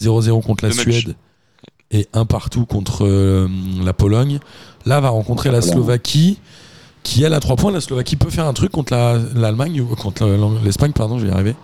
0-0 0.00 0.42
contre 0.42 0.64
la. 0.66 0.72
Suède 0.72 1.16
et 1.90 2.08
un 2.14 2.24
partout 2.24 2.64
contre 2.66 3.04
euh, 3.06 3.48
la 3.84 3.92
Pologne. 3.92 4.38
Là, 4.86 5.00
va 5.00 5.10
rencontrer 5.10 5.50
La. 5.50 5.60
Slovaquie, 5.60 6.38
qui 7.02 7.22
elle 7.22 7.34
a 7.34 7.40
3 7.40 7.56
points. 7.56 7.70
La 7.72 7.80
Slovaquie 7.80 8.16
peut 8.16 8.30
faire 8.30 8.46
un 8.46 8.52
truc 8.54 8.72
contre 8.72 8.94
la- 8.94 9.18
l'Allemagne 9.34 9.80
ou 9.80 9.94
contre 9.94 10.26
l'Espagne, 10.64 10.92
pardon, 10.92 11.18
je 11.18 11.24
vais 11.26 11.30
y 11.30 11.34
arriver. 11.34 11.54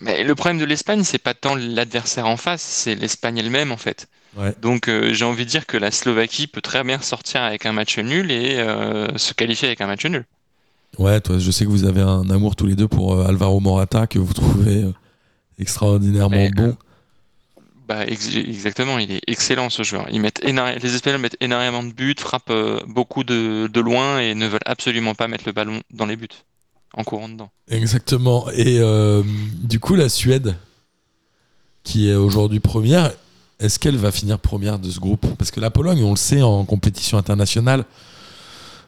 Mais 0.00 0.24
le 0.24 0.34
problème 0.34 0.58
de 0.58 0.64
l'Espagne, 0.64 1.04
c'est 1.04 1.18
pas 1.18 1.34
tant 1.34 1.54
l'adversaire 1.54 2.26
en 2.26 2.36
face, 2.38 2.62
c'est 2.62 2.94
l'Espagne 2.94 3.36
elle-même, 3.38 3.70
en 3.72 3.76
fait. 3.76 4.06
Ouais. 4.36 4.54
Donc, 4.62 4.88
euh, 4.88 5.12
j'ai 5.12 5.24
envie 5.24 5.44
de 5.44 5.50
dire 5.50 5.66
que 5.66 5.76
la 5.76 5.90
Slovaquie 5.90 6.46
peut 6.46 6.60
très 6.60 6.84
bien 6.84 7.00
sortir 7.00 7.42
avec 7.42 7.66
un 7.66 7.72
match 7.72 7.98
nul 7.98 8.30
et 8.30 8.58
euh, 8.58 9.08
se 9.18 9.34
qualifier 9.34 9.68
avec 9.68 9.80
un 9.80 9.86
match 9.86 10.06
nul. 10.06 10.24
Ouais, 10.98 11.20
toi, 11.20 11.38
je 11.38 11.50
sais 11.50 11.64
que 11.64 11.70
vous 11.70 11.84
avez 11.84 12.00
un 12.00 12.28
amour 12.30 12.54
tous 12.54 12.66
les 12.66 12.76
deux 12.76 12.88
pour 12.88 13.14
euh, 13.14 13.26
Alvaro 13.26 13.58
Morata 13.60 14.06
que 14.06 14.18
vous 14.18 14.32
trouvez 14.32 14.84
extraordinairement 15.58 16.36
Mais, 16.36 16.50
bon. 16.50 16.76
Bah, 17.88 18.06
ex- 18.06 18.36
exactement, 18.36 18.98
il 18.98 19.10
est 19.10 19.22
excellent 19.26 19.68
ce 19.68 19.82
joueur. 19.82 20.06
Ils 20.12 20.20
mettent 20.20 20.44
les 20.44 20.94
Espagnols 20.94 21.20
mettent 21.20 21.36
énormément 21.40 21.82
de 21.82 21.92
buts, 21.92 22.14
frappent 22.16 22.52
beaucoup 22.86 23.24
de, 23.24 23.66
de 23.66 23.80
loin 23.80 24.20
et 24.20 24.36
ne 24.36 24.46
veulent 24.46 24.60
absolument 24.64 25.16
pas 25.16 25.26
mettre 25.26 25.44
le 25.46 25.52
ballon 25.52 25.80
dans 25.92 26.06
les 26.06 26.14
buts, 26.14 26.28
en 26.94 27.02
courant 27.02 27.28
dedans. 27.28 27.50
Exactement. 27.68 28.48
Et 28.52 28.80
du 29.64 29.80
coup, 29.80 29.96
la 29.96 30.08
Suède, 30.08 30.54
qui 31.82 32.08
est 32.08 32.14
aujourd'hui 32.14 32.60
première, 32.60 33.10
est-ce 33.60 33.78
qu'elle 33.78 33.96
va 33.96 34.10
finir 34.10 34.38
première 34.38 34.78
de 34.78 34.90
ce 34.90 34.98
groupe? 35.00 35.26
Parce 35.38 35.50
que 35.50 35.60
la 35.60 35.70
Pologne, 35.70 36.02
on 36.04 36.10
le 36.10 36.16
sait, 36.16 36.42
en 36.42 36.64
compétition 36.64 37.18
internationale, 37.18 37.84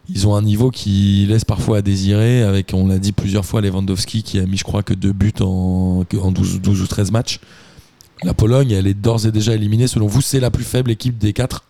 ils 0.09 0.27
ont 0.27 0.35
un 0.35 0.43
niveau 0.43 0.71
qui 0.71 1.27
laisse 1.29 1.45
parfois 1.45 1.79
à 1.79 1.83
désirer, 1.83 2.43
avec, 2.43 2.73
on 2.75 2.89
l'a 2.89 2.99
dit 2.99 3.13
plusieurs 3.13 3.45
fois, 3.45 3.61
Lewandowski 3.61 4.23
qui 4.23 4.39
a 4.39 4.47
mis, 4.47 4.57
je 4.57 4.65
crois, 4.65 4.83
que 4.83 4.95
deux 4.95 5.13
buts 5.13 5.33
en, 5.41 6.05
que- 6.09 6.17
en 6.17 6.33
12, 6.33 6.61
12 6.61 6.83
ou 6.83 6.87
13 6.87 7.13
matchs. 7.13 7.39
La 8.25 8.35
Pologne, 8.35 8.71
elle 8.73 8.87
est 8.87 8.95
d'ores 8.95 9.27
et 9.27 9.33
déjà 9.33 9.55
éliminée. 9.55 9.87
Selon 9.87 10.07
vous, 10.07 10.21
c'est 10.21 10.41
la 10.41 10.51
plus 10.51 10.65
faible 10.65 10.91
équipe 10.91 11.19
des 11.19 11.33
quatre? 11.33 11.65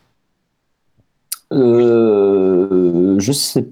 Euh, 1.52 3.16
je 3.18 3.32
sais 3.32 3.68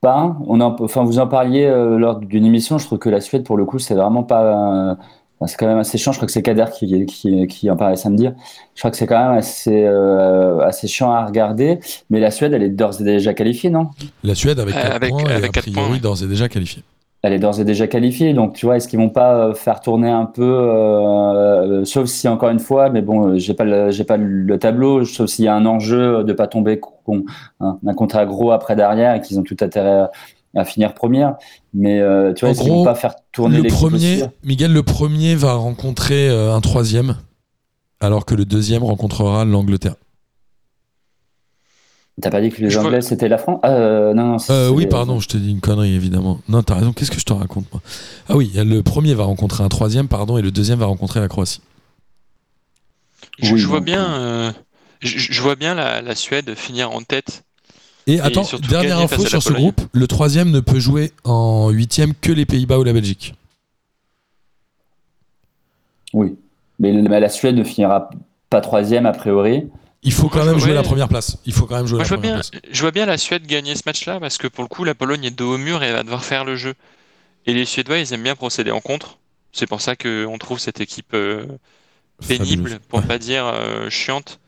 pas. 0.00 0.36
On 0.46 0.60
enfin, 0.60 1.04
vous 1.04 1.18
en 1.18 1.26
parliez 1.26 1.64
euh, 1.64 1.98
lors 1.98 2.18
d'une 2.18 2.44
émission. 2.44 2.78
Je 2.78 2.86
trouve 2.86 2.98
que 2.98 3.08
la 3.08 3.20
Suède, 3.20 3.44
pour 3.44 3.56
le 3.56 3.64
coup, 3.64 3.78
c'est 3.78 3.94
vraiment 3.94 4.22
pas. 4.22 4.96
C'est 5.46 5.56
quand 5.56 5.66
même 5.66 5.78
assez 5.78 5.98
chiant. 5.98 6.12
Je 6.12 6.18
crois 6.18 6.26
que 6.26 6.32
c'est 6.32 6.42
Kader 6.42 6.64
qui, 6.74 7.06
qui, 7.06 7.46
qui 7.46 7.70
en 7.70 7.76
parlait 7.76 7.96
samedi. 7.96 8.28
Je 8.74 8.80
crois 8.80 8.90
que 8.90 8.96
c'est 8.96 9.06
quand 9.06 9.18
même 9.28 9.38
assez, 9.38 9.84
euh, 9.84 10.60
assez 10.60 10.88
chiant 10.88 11.10
à 11.12 11.24
regarder. 11.26 11.78
Mais 12.10 12.20
la 12.20 12.30
Suède, 12.30 12.52
elle 12.52 12.62
est 12.62 12.68
d'ores 12.70 13.00
et 13.00 13.04
déjà 13.04 13.34
qualifiée, 13.34 13.70
non? 13.70 13.90
La 14.24 14.34
Suède 14.34 14.58
avec 14.58 14.74
Euh, 14.76 14.82
4 14.82 14.94
avec- 14.96 15.10
points 15.10 15.24
et 15.28 15.32
avec 15.32 15.44
a 15.44 15.48
quatre 15.48 15.62
priori 15.70 15.86
points, 15.86 15.94
ouais. 15.94 16.00
d'ores 16.00 16.22
et 16.22 16.26
déjà 16.26 16.48
qualifiée. 16.48 16.82
Elle 17.22 17.32
est 17.32 17.40
d'ores 17.40 17.58
et 17.58 17.64
déjà 17.64 17.88
qualifiée, 17.88 18.32
donc 18.32 18.52
tu 18.54 18.64
vois, 18.66 18.76
est-ce 18.76 18.86
qu'ils 18.86 19.00
vont 19.00 19.08
pas 19.08 19.34
euh, 19.48 19.52
faire 19.54 19.80
tourner 19.80 20.08
un 20.08 20.24
peu, 20.24 20.44
euh, 20.44 21.84
sauf 21.84 22.06
si 22.06 22.28
encore 22.28 22.50
une 22.50 22.60
fois, 22.60 22.90
mais 22.90 23.02
bon, 23.02 23.30
euh, 23.30 23.38
j'ai 23.38 23.54
pas 23.54 23.64
le, 23.64 23.90
j'ai 23.90 24.04
pas 24.04 24.16
le 24.16 24.56
tableau, 24.58 25.04
sauf 25.04 25.28
s'il 25.28 25.44
y 25.44 25.48
a 25.48 25.54
un 25.54 25.66
enjeu 25.66 26.22
de 26.22 26.32
pas 26.32 26.46
tomber 26.46 26.78
con, 26.78 27.24
hein, 27.60 27.78
d'un 27.82 27.94
contrat 27.94 28.24
gros 28.24 28.52
après 28.52 28.76
derrière 28.76 29.14
et 29.16 29.20
qu'ils 29.20 29.38
ont 29.38 29.42
tout 29.42 29.56
intérêt 29.60 30.06
à, 30.54 30.64
finir 30.64 30.94
première. 30.94 31.36
Mais 31.74 32.00
euh, 32.00 32.32
tu 32.32 32.44
vois, 32.44 32.50
En 32.50 32.54
qu'ils 32.54 32.68
gros, 32.68 32.78
vont 32.80 32.84
pas 32.84 32.94
faire 32.94 33.14
tourner 33.32 33.58
Le 33.62 33.68
premier, 33.68 34.22
aussi 34.22 34.30
Miguel, 34.44 34.72
le 34.72 34.82
premier 34.82 35.34
va 35.34 35.54
rencontrer 35.54 36.28
euh, 36.28 36.54
un 36.54 36.60
troisième, 36.60 37.16
alors 38.00 38.24
que 38.24 38.34
le 38.34 38.44
deuxième 38.44 38.82
rencontrera 38.82 39.44
l'Angleterre. 39.44 39.96
T'as 42.20 42.30
pas 42.30 42.40
dit 42.40 42.50
que 42.50 42.60
les 42.60 42.68
Je 42.68 42.78
Anglais 42.80 43.00
c'était 43.00 43.28
la 43.28 43.38
France? 43.38 43.60
Euh, 43.64 44.12
non, 44.12 44.38
Euh, 44.50 44.70
oui, 44.70 44.86
pardon, 44.86 45.20
je 45.20 45.28
te 45.28 45.36
dis 45.36 45.52
une 45.52 45.60
connerie, 45.60 45.94
évidemment. 45.94 46.40
Non, 46.48 46.62
t'as 46.64 46.74
raison, 46.74 46.92
qu'est-ce 46.92 47.12
que 47.12 47.20
je 47.20 47.24
te 47.24 47.32
raconte, 47.32 47.72
moi? 47.72 47.80
Ah 48.28 48.36
oui, 48.36 48.50
le 48.56 48.80
premier 48.82 49.14
va 49.14 49.24
rencontrer 49.24 49.62
un 49.62 49.68
troisième, 49.68 50.08
pardon, 50.08 50.36
et 50.36 50.42
le 50.42 50.50
deuxième 50.50 50.80
va 50.80 50.86
rencontrer 50.86 51.20
la 51.20 51.28
Croatie. 51.28 51.60
Je, 53.38 53.52
Oui, 53.52 53.60
je 53.60 53.66
vois 53.68 53.80
bien, 53.80 54.04
euh, 54.20 54.52
je, 55.00 55.16
je 55.16 55.42
vois 55.42 55.54
bien 55.54 55.74
la, 55.74 56.02
la 56.02 56.14
Suède 56.16 56.54
finir 56.56 56.90
en 56.90 57.02
tête. 57.02 57.44
Et 58.08 58.20
attends, 58.20 58.44
dernière 58.68 58.98
info 58.98 59.24
sur 59.24 59.42
ce 59.42 59.52
groupe, 59.52 59.80
le 59.92 60.06
troisième 60.08 60.50
ne 60.50 60.60
peut 60.60 60.80
jouer 60.80 61.12
en 61.24 61.68
huitième 61.70 62.14
que 62.14 62.32
les 62.32 62.46
Pays-Bas 62.46 62.78
ou 62.78 62.84
la 62.84 62.92
Belgique. 62.94 63.34
Oui. 66.12 66.36
Mais, 66.78 66.92
la 66.92 67.28
Suède 67.28 67.54
ne 67.56 67.64
finira 67.64 68.08
pas 68.50 68.60
troisième 68.60 69.04
a 69.06 69.12
priori. 69.12 69.64
Il 70.02 70.12
faut 70.12 70.28
quand 70.28 70.38
Moi, 70.44 70.52
même 70.52 70.58
jouer 70.58 70.68
ouais. 70.70 70.74
la 70.74 70.82
première 70.82 71.08
place. 71.08 71.38
Il 71.44 71.52
faut 71.52 71.66
quand 71.66 71.76
même 71.76 71.86
jouer 71.86 71.98
Moi, 71.98 72.04
la 72.04 72.08
je 72.08 72.08
vois 72.14 72.18
première 72.18 72.40
bien, 72.40 72.48
place. 72.50 72.62
je 72.70 72.80
vois 72.80 72.90
bien 72.92 73.04
la 73.06 73.18
Suède 73.18 73.46
gagner 73.46 73.74
ce 73.74 73.82
match-là 73.84 74.20
parce 74.20 74.38
que 74.38 74.46
pour 74.46 74.62
le 74.62 74.68
coup, 74.68 74.84
la 74.84 74.94
Pologne 74.94 75.24
est 75.24 75.30
dos 75.30 75.54
au 75.54 75.58
mur 75.58 75.82
et 75.82 75.86
elle 75.88 75.94
va 75.94 76.02
devoir 76.04 76.24
faire 76.24 76.44
le 76.44 76.56
jeu. 76.56 76.74
Et 77.46 77.52
les 77.52 77.64
Suédois, 77.64 77.98
ils 77.98 78.12
aiment 78.14 78.22
bien 78.22 78.36
procéder 78.36 78.70
en 78.70 78.80
contre. 78.80 79.18
C'est 79.52 79.66
pour 79.66 79.80
ça 79.80 79.96
qu'on 79.96 80.38
trouve 80.38 80.60
cette 80.60 80.80
équipe 80.80 81.14
euh, 81.14 81.44
pénible, 82.26 82.78
pour 82.88 83.00
Ouais. 83.00 83.04
ne 83.04 83.08
pas 83.08 83.18
dire 83.18 83.46
euh, 83.46 83.90
chiante. 83.90 84.38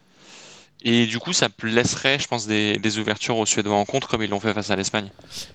Et 0.83 1.07
du 1.07 1.19
coup, 1.19 1.33
ça 1.35 1.49
laisserait, 1.63 2.19
je 2.19 2.27
pense, 2.27 2.47
des, 2.47 2.79
des 2.79 2.99
ouvertures 2.99 3.37
aux 3.37 3.45
Suédois 3.45 3.75
en 3.77 3.85
contre 3.85 4.09
comme 4.09 4.23
ils 4.23 4.31
l'ont 4.31 4.41
fait 4.41 4.55
face 4.55 4.71
à 4.71 4.77
l'Espagne. 4.77 5.09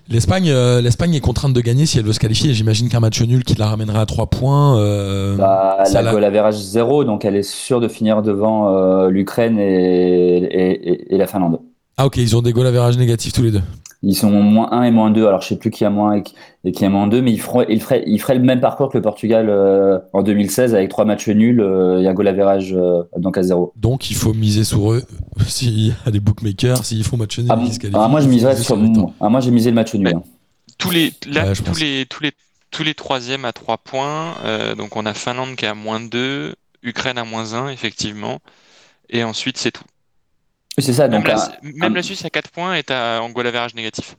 L'Espagne, 0.08 0.50
euh, 0.50 0.80
l'Espagne 0.80 1.14
est 1.14 1.20
contrainte 1.20 1.52
de 1.52 1.60
gagner 1.60 1.84
si 1.84 1.98
elle 1.98 2.04
veut 2.04 2.12
se 2.12 2.20
qualifier. 2.20 2.54
J'imagine 2.54 2.88
qu'un 2.88 3.00
match 3.00 3.20
nul 3.22 3.42
qui 3.42 3.54
la 3.56 3.66
ramènerait 3.66 3.98
à 3.98 4.06
3 4.06 4.26
points. 4.26 4.78
euh, 4.78 5.36
Bah, 5.36 5.78
ça 5.84 5.94
la 5.94 6.02
la- 6.02 6.12
goal 6.12 6.24
average 6.24 6.54
zéro, 6.56 7.02
donc 7.04 7.24
elle 7.24 7.34
est 7.36 7.42
sûre 7.42 7.80
de 7.80 7.88
finir 7.88 8.22
devant 8.22 8.68
euh, 8.76 9.08
l'Ukraine 9.10 9.58
et, 9.58 10.36
et, 10.44 10.90
et- 10.90 11.14
et 11.14 11.18
la 11.18 11.26
Finlande. 11.26 11.58
Ah 11.96 12.06
ok, 12.06 12.18
ils 12.18 12.36
ont 12.36 12.42
des 12.42 12.52
goals 12.52 12.66
average 12.66 12.96
négatifs 12.98 13.32
tous 13.32 13.42
les 13.42 13.50
deux. 13.50 13.62
Ils 14.08 14.14
sont 14.14 14.30
moins 14.30 14.68
1 14.70 14.84
et 14.84 14.90
moins 14.92 15.10
2, 15.10 15.26
alors 15.26 15.40
je 15.42 15.48
sais 15.48 15.56
plus 15.56 15.70
qui 15.72 15.84
a 15.84 15.90
moins 15.90 16.12
et 16.12 16.22
qui, 16.22 16.34
et 16.64 16.70
qui 16.70 16.84
a 16.84 16.88
moins 16.88 17.08
2, 17.08 17.22
mais 17.22 17.32
ils, 17.32 17.40
feront, 17.40 17.64
ils, 17.68 17.80
feraient, 17.80 18.04
ils 18.06 18.20
feraient 18.20 18.36
le 18.36 18.44
même 18.44 18.60
parcours 18.60 18.88
que 18.88 18.96
le 18.96 19.02
Portugal 19.02 19.48
euh, 19.50 19.98
en 20.12 20.22
2016 20.22 20.76
avec 20.76 20.90
trois 20.90 21.04
matchs 21.04 21.28
nuls 21.28 21.60
euh, 21.60 22.00
et 22.00 22.06
un 22.06 22.14
goal 22.14 22.28
average 22.28 22.72
euh, 22.72 23.02
donc 23.16 23.36
à 23.36 23.42
zéro. 23.42 23.72
Donc 23.74 24.08
il 24.08 24.14
faut 24.14 24.32
miser 24.32 24.62
sur 24.62 24.92
eux. 24.92 25.02
S'il 25.48 25.88
y 25.88 25.92
a 26.06 26.12
des 26.12 26.20
bookmakers, 26.20 26.84
s'ils 26.84 27.02
font 27.02 27.16
match 27.16 27.36
nul, 27.38 27.48
Ah, 27.50 27.58
ils 27.60 27.72
se 27.74 27.80
qualifient. 27.80 27.98
ah, 28.00 28.06
moi, 28.06 28.20
je 28.20 28.28
miserais 28.28 28.52
miser 28.52 28.62
sur, 28.64 28.78
ah, 29.20 29.28
moi 29.28 29.40
j'ai 29.40 29.50
misé 29.50 29.70
le 29.70 29.74
match 29.74 29.92
nul. 29.94 30.08
Hein. 30.08 30.22
Tous 30.78 30.90
les, 30.90 31.12
là, 31.26 31.46
Ouais, 31.46 31.52
tous 31.54 31.80
les, 31.80 32.06
tous 32.08 32.22
les, 32.22 32.30
tous 32.70 32.84
les 32.84 32.94
troisièmes 32.94 33.44
à 33.44 33.52
3 33.52 33.78
points. 33.78 34.34
euh, 34.44 34.74
donc 34.76 34.94
on 34.96 35.04
a 35.06 35.14
Finlande 35.14 35.56
qui 35.56 35.64
est 35.64 35.68
à 35.68 35.74
moins 35.74 35.98
2, 36.00 36.54
Ukraine 36.84 37.18
à 37.18 37.24
moins 37.24 37.54
1, 37.54 37.70
effectivement. 37.70 38.38
Et 39.10 39.24
ensuite, 39.24 39.56
c'est 39.58 39.72
tout. 39.72 39.84
C'est 40.78 40.92
ça, 40.92 41.08
Même, 41.08 41.22
donc, 41.22 41.28
la, 41.28 41.48
même 41.62 41.94
la 41.94 42.02
Suisse 42.02 42.24
à 42.24 42.30
4 42.30 42.50
points 42.50 42.74
est 42.74 42.90
à, 42.90 43.22
en 43.22 43.30
goal 43.30 43.50
négatif. 43.74 44.16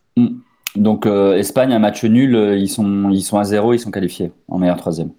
donc 0.76 1.06
euh, 1.06 1.38
Espagne, 1.38 1.72
un 1.72 1.80
match 1.80 2.04
nul, 2.04 2.36
euh, 2.36 2.58
ils 2.58 2.70
sont, 2.70 3.12
ils 3.12 3.22
sont 3.22 3.38
à 3.38 3.43
zéro, 3.43 3.74
ils 3.74 3.80
sont 3.80 3.91
qualifiés 3.91 4.32
en 4.48 4.58
meilleur 4.58 4.78
troisième. 4.78 5.12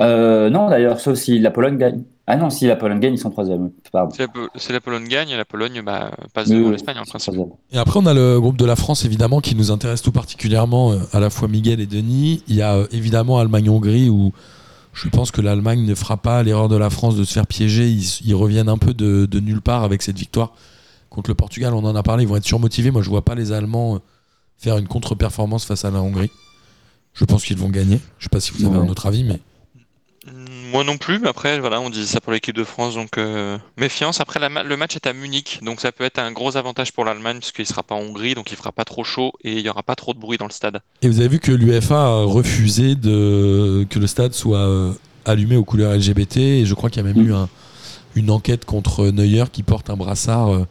Euh, 0.00 0.50
non, 0.50 0.68
d'ailleurs, 0.68 1.00
sauf 1.00 1.16
si 1.16 1.38
la 1.38 1.50
Pologne 1.50 1.78
gagne. 1.78 2.02
Ah 2.26 2.36
non, 2.36 2.50
si 2.50 2.66
la 2.66 2.76
Pologne 2.76 3.00
gagne, 3.00 3.14
ils 3.14 3.18
sont 3.18 3.30
troisième. 3.30 3.70
Pardon. 3.90 4.10
Si 4.10 4.20
la, 4.20 4.28
si 4.56 4.72
la 4.72 4.80
Pologne 4.80 5.06
gagne, 5.08 5.34
la 5.34 5.44
Pologne 5.44 5.82
bah, 5.84 6.10
passe 6.34 6.48
devant 6.48 6.66
oui, 6.66 6.72
l'Espagne 6.72 6.98
en 6.98 7.04
principe. 7.04 7.34
Et 7.70 7.78
après, 7.78 8.00
on 8.02 8.06
a 8.06 8.12
le 8.12 8.38
groupe 8.40 8.56
de 8.56 8.64
la 8.66 8.76
France, 8.76 9.04
évidemment, 9.04 9.40
qui 9.40 9.54
nous 9.54 9.70
intéresse 9.70 10.02
tout 10.02 10.12
particulièrement, 10.12 10.94
à 11.12 11.20
la 11.20 11.30
fois 11.30 11.48
Miguel 11.48 11.80
et 11.80 11.86
Denis. 11.86 12.42
Il 12.48 12.56
y 12.56 12.62
a 12.62 12.84
évidemment 12.90 13.38
Allemagne-Hongrie, 13.38 14.10
où 14.10 14.32
je 14.94 15.08
pense 15.08 15.30
que 15.30 15.40
l'Allemagne 15.40 15.84
ne 15.84 15.94
fera 15.94 16.16
pas 16.16 16.42
l'erreur 16.42 16.68
de 16.68 16.76
la 16.76 16.88
France 16.88 17.16
de 17.16 17.24
se 17.24 17.32
faire 17.32 17.46
piéger. 17.46 17.90
Ils, 17.90 18.20
ils 18.24 18.34
reviennent 18.34 18.68
un 18.68 18.78
peu 18.78 18.94
de, 18.94 19.26
de 19.26 19.40
nulle 19.40 19.60
part 19.60 19.82
avec 19.82 20.02
cette 20.02 20.18
victoire 20.18 20.52
contre 21.10 21.28
le 21.30 21.34
Portugal. 21.34 21.74
On 21.74 21.84
en 21.84 21.94
a 21.96 22.02
parlé, 22.02 22.22
ils 22.24 22.28
vont 22.28 22.36
être 22.36 22.44
surmotivés. 22.44 22.90
Moi, 22.90 23.02
je 23.02 23.10
vois 23.10 23.24
pas 23.24 23.34
les 23.34 23.52
Allemands 23.52 23.96
euh, 23.96 23.98
faire 24.56 24.78
une 24.78 24.86
contre-performance 24.88 25.64
face 25.64 25.84
à 25.84 25.90
la 25.90 26.00
Hongrie. 26.00 26.30
Je 27.12 27.24
pense 27.24 27.44
qu'ils 27.44 27.56
vont 27.58 27.68
gagner. 27.70 28.00
Je 28.18 28.24
sais 28.24 28.28
pas 28.30 28.40
si 28.40 28.52
vous 28.52 28.64
avez 28.64 28.76
Ouais. 28.78 28.84
un 28.86 28.88
autre 28.88 29.06
avis, 29.06 29.24
mais 29.24 29.40
Moi 30.74 30.82
non 30.84 30.98
plus, 30.98 31.20
mais 31.20 31.28
après, 31.28 31.60
voilà, 31.60 31.80
on 31.80 31.88
disait 31.88 32.06
ça 32.14 32.20
pour 32.20 32.32
l'équipe 32.32 32.54
de 32.56 32.64
France, 32.64 32.94
donc 32.96 33.16
euh, 33.16 33.56
méfiance. 33.76 34.20
Après, 34.20 34.40
la 34.40 34.48
ma- 34.48 34.64
le 34.64 34.76
match 34.76 34.96
est 34.96 35.06
à 35.06 35.12
Munich, 35.12 35.60
donc 35.62 35.80
ça 35.80 35.92
peut 35.92 36.02
être 36.04 36.18
un 36.18 36.32
gros 36.32 36.56
avantage 36.56 36.92
pour 36.92 37.04
l'Allemagne, 37.04 37.38
puisqu'il 37.38 37.64
sera 37.64 37.84
pas 37.84 37.94
en 37.94 38.00
Hongrie, 38.00 38.34
donc 38.34 38.50
il 38.50 38.56
fera 38.56 38.72
pas 38.72 38.84
trop 38.84 39.04
chaud 39.04 39.32
et 39.44 39.52
il 39.52 39.60
y 39.60 39.68
aura 39.68 39.84
pas 39.84 39.94
trop 39.94 40.14
de 40.14 40.18
bruit 40.18 40.36
dans 40.36 40.46
le 40.46 40.52
stade. 40.52 40.80
Et 41.02 41.08
vous 41.08 41.20
avez 41.20 41.28
vu 41.28 41.38
que 41.38 41.52
l'UEFA 41.52 41.94
a 41.96 42.24
refusé 42.24 42.96
de, 42.96 43.86
que 43.88 44.00
le 44.00 44.06
stade 44.08 44.34
soit 44.34 44.58
euh, 44.58 44.92
allumé 45.24 45.54
aux 45.56 45.64
couleurs 45.64 45.94
LGBT. 45.94 46.38
Et 46.38 46.66
je 46.66 46.74
crois 46.74 46.90
qu'il 46.90 47.02
y 47.04 47.08
a 47.08 47.12
même 47.12 47.22
Mm. 47.24 47.28
eu 47.28 47.32
un- 47.34 47.48
une 48.16 48.30
enquête 48.30 48.64
contre 48.64 49.06
Neuer 49.10 49.44
qui 49.52 49.62
porte 49.62 49.90
un 49.90 49.96
brassard 49.96 50.52
euh, 50.52 50.66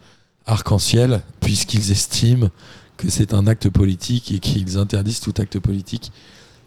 arc-en-ciel, 0.46 1.22
puisqu'ils 1.40 1.92
estiment 1.92 2.50
que 2.98 3.10
c'est 3.10 3.34
un 3.34 3.48
acte 3.48 3.70
politique 3.70 4.32
et 4.34 4.40
qu'ils 4.40 4.78
interdisent 4.78 5.22
tout 5.22 5.34
acte 5.40 5.60
politique 5.60 6.12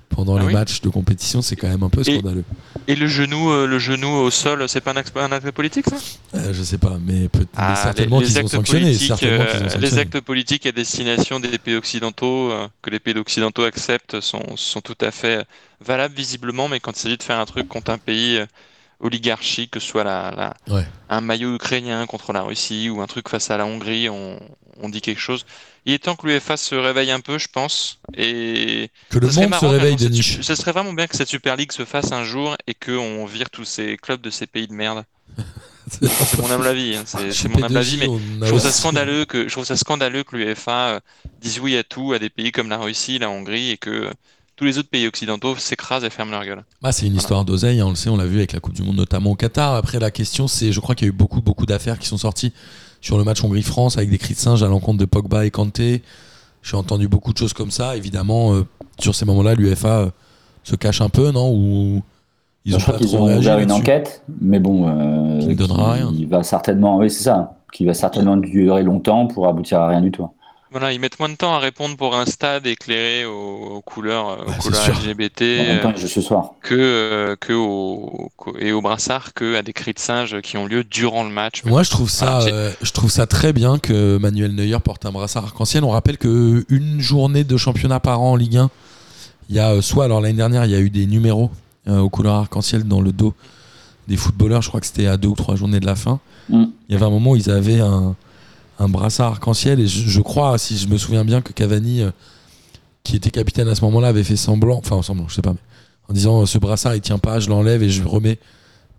pendant 0.09 0.37
Ah 0.37 0.41
les 0.41 0.47
oui 0.47 0.53
matchs 0.53 0.81
de 0.81 0.89
compétition. 0.89 1.43
C'est 1.43 1.57
quand 1.57 1.69
même 1.69 1.83
un 1.83 1.89
peu 1.89 2.01
Et- 2.07 2.15
scandaleux. 2.19 2.45
Et 2.89 2.95
le 2.95 3.07
genou, 3.09 3.51
euh, 3.51 3.67
le 3.67 3.79
genou 3.79 4.09
au 4.09 4.31
sol, 4.31 4.69
c'est 4.69 4.81
pas 4.81 4.93
un 4.93 4.97
acte, 4.97 5.17
un 5.17 5.33
acte 5.33 5.51
politique, 5.51 5.87
ça? 5.89 5.97
Euh, 6.37 6.53
je 6.55 6.63
sais 6.63 6.79
pas, 6.79 6.99
mais, 7.05 7.29
peut 7.29 7.47
Ah, 7.57 7.71
mais 7.71 7.83
certainement 7.83 8.21
qu'ils 8.21 8.37
ont 8.37 8.41
actes 8.43 8.49
sanctionné. 8.51 8.85
politiques, 8.87 9.09
Certainement 9.09 9.45
qu'ils 9.45 9.63
ont 9.63 9.77
euh, 9.77 9.79
les 9.81 9.99
actes 9.99 10.21
politiques 10.21 10.67
à 10.67 10.73
destination 10.73 11.41
des 11.41 11.59
pays 11.59 11.75
occidentaux, 11.75 12.53
euh, 12.53 12.69
que 12.83 12.91
les 12.91 13.01
pays 13.01 13.17
occidentaux 13.19 13.65
acceptent, 13.65 14.21
sont, 14.21 14.57
sont 14.57 14.81
tout 14.81 14.97
à 15.01 15.11
fait 15.11 15.45
valables 15.85 16.15
visiblement, 16.15 16.69
mais 16.69 16.79
quand 16.81 16.93
il 16.97 17.01
s'agit 17.01 17.17
de 17.17 17.23
faire 17.23 17.39
un 17.41 17.45
truc 17.47 17.67
contre 17.69 17.91
un 17.91 17.99
pays 17.99 18.37
euh, 18.39 18.47
oligarchique, 19.01 19.73
que 19.73 19.81
ce 19.81 19.87
soit 19.89 20.05
la, 20.05 20.31
la- 20.37 20.75
Ouais. 20.75 20.87
un 21.11 21.21
maillot 21.21 21.55
ukrainien 21.55 22.07
contre 22.07 22.33
la 22.33 22.43
Russie 22.43 22.89
ou 22.89 23.01
un 23.03 23.07
truc 23.07 23.29
face 23.29 23.51
à 23.51 23.57
la 23.57 23.67
Hongrie, 23.67 24.09
on, 24.09 24.39
on 24.81 24.89
dit 24.89 25.01
quelque 25.01 25.21
chose. 25.21 25.45
Il 25.87 25.93
est 25.93 25.99
temps 26.01 26.17
que 26.17 26.27
l'UEFA 26.27 26.57
se 26.57 26.75
réveille 26.75 27.11
un 27.13 27.21
peu, 27.21 27.39
je 27.39 27.47
pense, 27.49 28.01
et 28.17 28.91
Que 29.09 29.19
le 29.19 29.29
monde 29.29 29.55
se 29.55 29.67
réveille, 29.67 29.97
cette 29.99 30.11
Denis. 30.11 30.23
su- 30.23 30.43
Ça 30.43 30.57
serait 30.57 30.73
vraiment 30.73 30.93
bien 30.93 31.07
que 31.07 31.17
cette 31.17 31.29
Super 31.29 31.57
League 31.57 31.73
se 31.73 31.85
fasse 31.85 32.13
un 32.13 32.25
jour 32.25 32.57
et 32.67 32.75
qu'on 32.75 33.25
vire 33.25 33.51
tous 33.51 33.65
ces 33.65 33.97
clubs 33.97 34.21
de 34.21 34.31
ces 34.31 34.47
pays 34.47 34.67
de 34.67 34.73
merde. 34.75 35.05
C'est 35.89 36.39
mon 36.41 36.51
humble 36.51 36.67
avis. 36.67 36.97
hein, 36.97 37.05
C'est 37.07 37.31
c'est 37.31 37.49
mon 37.49 37.63
humble 37.63 37.77
avis, 37.77 37.97
mais 37.99 38.07
je 38.43 38.47
trouve 38.49 38.61
ça 38.61 38.73
scandaleux 38.73 39.25
que 39.25 39.45
je 39.47 39.53
trouve 39.53 39.65
ça 39.65 39.77
scandaleux 39.77 40.25
que 40.25 40.35
l'UEFA 40.37 40.89
euh, 40.97 41.01
dise 41.41 41.61
oui 41.61 41.77
à 41.77 41.85
tout 41.85 42.13
à 42.13 42.19
des 42.19 42.29
pays 42.31 42.51
comme 42.51 42.69
la 42.69 42.79
Russie, 42.79 43.19
la 43.19 43.31
Hongrie 43.31 43.71
et 43.71 43.77
que 43.77 43.91
euh, 43.91 44.11
tous 44.57 44.65
les 44.65 44.79
autres 44.79 44.89
pays 44.89 45.07
occidentaux 45.07 45.55
s'écrasent 45.57 46.03
et 46.03 46.11
ferment 46.11 46.33
leur 46.33 46.45
gueule. 46.45 46.65
Ah, 46.83 46.91
c'est 46.91 47.03
une 47.07 47.13
Voilà. 47.13 47.21
histoire 47.21 47.45
d'oseille, 47.45 47.79
hein, 47.81 47.87
on 47.87 47.91
le 47.91 47.95
sait, 47.97 48.09
on 48.09 48.17
l'a 48.17 48.27
vu 48.27 48.39
avec 48.39 48.53
la 48.53 48.59
Coupe 48.61 48.75
du 48.75 48.83
Monde, 48.83 48.97
notamment 48.97 49.31
au 49.33 49.37
Qatar. 49.37 49.75
Après, 49.77 50.01
la 50.01 50.11
question, 50.11 50.49
c'est, 50.49 50.73
je 50.73 50.81
crois 50.81 50.95
qu'il 50.97 51.07
y 51.07 51.11
a 51.11 51.13
eu 51.13 51.17
beaucoup, 51.17 51.43
beaucoup 51.43 51.67
d'affaires 51.67 51.99
qui 52.01 52.09
sont 52.09 52.19
sorties 52.19 52.53
sur 53.07 53.19
le 53.19 53.23
match 53.23 53.45
Hongrie-France 53.45 53.99
avec 53.99 54.11
des 54.11 54.19
cris 54.19 54.35
de 54.35 54.39
singe 54.39 54.65
à 54.65 54.67
l'encontre 54.67 54.99
de 54.99 55.05
Pogba 55.05 55.47
et 55.47 55.53
Kanté. 55.53 56.03
J'ai 56.65 56.77
entendu 56.77 57.07
beaucoup 57.07 57.33
de 57.33 57.39
choses 57.39 57.53
comme 57.53 57.71
ça. 57.71 57.97
Évidemment, 57.97 58.53
euh, 58.53 58.67
sur 58.99 59.15
ces 59.15 59.25
moments-là, 59.27 59.55
l'UEFA 59.55 59.99
euh, 59.99 60.11
se 60.65 60.75
cache 60.75 61.01
un 61.01 61.09
peu, 61.09 61.31
non? 61.31 61.53
Ou 61.53 62.03
Ils 62.65 62.73
je 62.73 62.77
ont 62.77 62.81
crois 62.81 62.95
pas 62.95 62.99
qu'ils 62.99 63.15
ont 63.15 63.39
ouvert 63.39 63.61
une 63.61 63.71
enquête, 63.71 64.25
mais 64.41 64.59
bon, 64.59 64.89
euh, 64.89 65.39
Qui 65.39 65.47
ne 65.47 65.55
donnera 65.55 65.93
rien. 65.93 66.13
Il 66.19 66.27
va 66.27 66.43
certainement, 66.43 66.97
oui, 66.97 67.09
c'est 67.09 67.23
ça, 67.23 67.55
qui 67.73 67.85
va 67.85 67.95
certainement 67.95 68.37
durer 68.37 68.83
longtemps 68.83 69.29
pour 69.29 69.47
aboutir 69.47 69.81
à 69.81 69.87
rien 69.87 70.01
du 70.01 70.11
tout. 70.11 70.29
Voilà, 70.79 70.93
ils 70.93 71.01
mettent 71.01 71.19
moins 71.19 71.31
de 71.31 71.37
temps 71.37 71.55
à 71.55 71.59
répondre 71.59 71.97
pour 71.97 72.15
un 72.15 72.27
stade 72.27 72.67
éclairé 72.67 73.25
aux, 73.25 73.77
aux 73.77 73.81
couleurs, 73.81 74.27
aux 74.27 74.51
Ouais, 74.51 74.55
c'est 74.61 74.69
couleurs 74.69 74.83
sûr. 74.85 74.95
LGBT 75.11 75.43
euh, 75.43 75.93
ce 76.07 76.21
soir. 76.21 76.51
que, 76.61 76.75
euh, 76.75 77.35
que 77.41 77.55
au, 77.55 78.31
et 78.59 78.73
au 78.73 78.83
brassard 78.83 79.33
que 79.33 79.57
à 79.57 79.63
des 79.63 79.73
cris 79.73 79.95
de 79.95 79.99
singe 79.99 80.41
qui 80.43 80.59
ont 80.59 80.67
lieu 80.67 80.85
durant 80.85 81.25
le 81.25 81.31
match. 81.31 81.65
Moi, 81.65 81.83
je 81.83 81.89
trouve 81.89 82.11
ça, 82.11 82.27
Voilà, 82.27 82.41
c'est- 82.45 82.53
euh, 82.53 82.71
je 82.83 82.93
trouve 82.93 83.11
ça 83.11 83.27
très 83.27 83.55
bien 83.55 83.79
que 83.79 84.19
Manuel 84.19 84.55
Neuer 84.55 84.77
porte 84.85 85.07
un 85.07 85.13
brassard 85.13 85.45
arc-en-ciel. 85.45 85.83
On 85.83 85.89
rappelle 85.91 86.19
que 86.19 86.67
une 86.69 87.01
journée 87.01 87.43
de 87.45 87.57
championnat 87.57 87.99
par 88.01 88.21
an 88.21 88.33
en 88.33 88.37
Ligue 88.37 88.59
1, 88.59 88.71
il 89.49 89.57
y 89.57 89.59
a 89.59 89.71
euh, 89.71 89.81
soit 89.81 90.05
alors 90.05 90.21
l'année 90.21 90.35
dernière, 90.37 90.67
il 90.67 90.73
y 90.73 90.75
a 90.75 90.81
eu 90.81 90.91
des 90.91 91.07
numéros 91.07 91.51
euh, 91.89 92.01
aux 92.01 92.11
couleurs 92.11 92.35
arc-en-ciel 92.35 92.85
dans 92.85 93.01
le 93.01 93.13
dos 93.13 93.33
des 94.09 94.17
footballeurs. 94.19 94.61
Je 94.61 94.69
crois 94.69 94.81
que 94.81 94.87
c'était 94.87 95.07
à 95.07 95.17
deux 95.17 95.29
ou 95.29 95.35
trois 95.37 95.57
journées 95.57 95.81
de 95.81 95.87
la 95.87 95.95
fin. 95.97 96.21
Mm. 96.51 96.65
Il 96.89 96.93
y 96.93 96.97
avait 96.97 97.07
un 97.07 97.11
moment 97.11 97.31
où 97.31 97.37
ils 97.37 97.51
avaient 97.51 97.81
un, 97.81 98.15
un 98.79 98.89
brassard 98.89 99.33
arc-en-ciel 99.33 99.81
et 99.81 99.87
je, 99.87 100.09
je 100.09 100.21
crois, 100.21 100.59
si 100.59 100.77
je 100.79 100.89
me 100.89 100.99
souviens 100.99 101.25
bien, 101.25 101.41
que 101.41 101.53
Cavani, 101.53 102.03
euh, 102.03 102.11
qui 103.05 103.17
était 103.17 103.31
capitaine 103.31 103.69
à 103.69 103.75
ce 103.75 103.83
moment-là, 103.83 104.09
avait 104.09 104.25
fait 104.25 104.37
semblant, 104.37 104.79
enfin 104.79 105.01
semblant, 105.03 105.29
je 105.29 105.35
sais 105.35 105.43
pas, 105.43 105.53
mais 105.53 105.59
en 106.09 106.13
disant 106.13 106.43
euh, 106.43 106.47
ce 106.47 106.59
brassard 106.59 106.95
il 106.95 107.01
tient 107.01 107.19
pas, 107.19 107.41
je 107.41 107.49
l'enlève 107.49 107.83
et 107.83 107.89
je 107.91 108.03
remets 108.03 108.39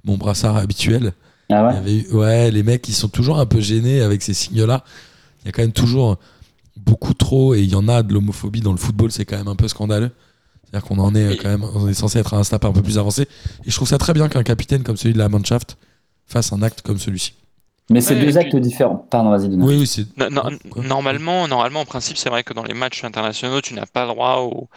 mon 0.03 0.17
brassard 0.17 0.57
habituel. 0.57 1.13
Ah 1.49 1.65
ouais? 1.65 1.73
Il 1.73 1.75
y 1.75 1.77
avait 1.77 1.95
eu- 2.09 2.11
ouais, 2.13 2.51
les 2.51 2.63
mecs, 2.63 2.87
ils 2.89 2.93
sont 2.93 3.07
toujours 3.09 3.39
un 3.39 3.45
peu 3.45 3.61
gênés 3.61 4.01
avec 4.01 4.21
ces 4.21 4.33
signes-là. 4.33 4.83
Il 5.43 5.45
y 5.45 5.49
a 5.49 5.51
quand 5.51 5.61
même 5.61 5.71
toujours 5.71 6.17
beaucoup 6.75 7.13
trop, 7.13 7.55
et 7.55 7.61
il 7.61 7.69
y 7.69 7.75
en 7.75 7.87
a 7.87 8.03
de 8.03 8.13
l'homophobie 8.13 8.61
dans 8.61 8.71
le 8.71 8.77
football, 8.77 9.11
c'est 9.11 9.25
quand 9.25 9.37
même 9.37 9.47
un 9.47 9.55
peu 9.55 9.67
scandaleux. 9.67 10.11
C'est-à-dire 10.69 10.87
qu'on 10.87 10.99
en 10.99 11.15
est 11.15 11.23
euh, 11.23 11.35
quand 11.41 11.47
même, 11.49 11.63
on 11.75 11.87
est 11.87 11.93
censé 11.93 12.19
être 12.19 12.33
à 12.33 12.37
un 12.37 12.43
step 12.43 12.65
un 12.65 12.71
peu 12.73 12.81
plus 12.81 12.97
avancé. 12.97 13.23
Et 13.65 13.71
je 13.71 13.75
trouve 13.75 13.87
ça 13.87 13.97
très 13.97 14.13
bien 14.13 14.27
qu'un 14.27 14.43
capitaine 14.43 14.83
comme 14.83 14.97
celui 14.97 15.13
de 15.13 15.17
la 15.17 15.29
Mannschaft 15.29 15.77
fasse 16.25 16.51
un 16.51 16.61
acte 16.61 16.81
comme 16.81 16.97
celui-ci. 16.99 17.33
Mais 17.89 18.01
c'est 18.01 18.15
Ouais, 18.15 18.25
deux 18.25 18.37
actes 18.37 18.51
puis- 18.51 18.59
différents. 18.61 19.07
Pardon, 19.09 19.29
vas-y. 19.29 19.47
Oui, 19.47 19.77
oui, 19.79 19.87
c'est. 19.87 20.05
No- 20.17 20.29
no- 20.29 20.57
quoi 20.69 20.83
normalement, 20.83 21.47
normalement, 21.47 21.81
en 21.81 21.85
principe, 21.85 22.17
c'est 22.17 22.29
vrai 22.29 22.43
que 22.43 22.53
dans 22.53 22.63
les 22.63 22.73
matchs 22.73 23.03
internationaux, 23.03 23.61
tu 23.61 23.73
n'as 23.75 23.85
pas 23.85 24.01
le 24.05 24.09
droit 24.13 24.39
aux, 24.41 24.67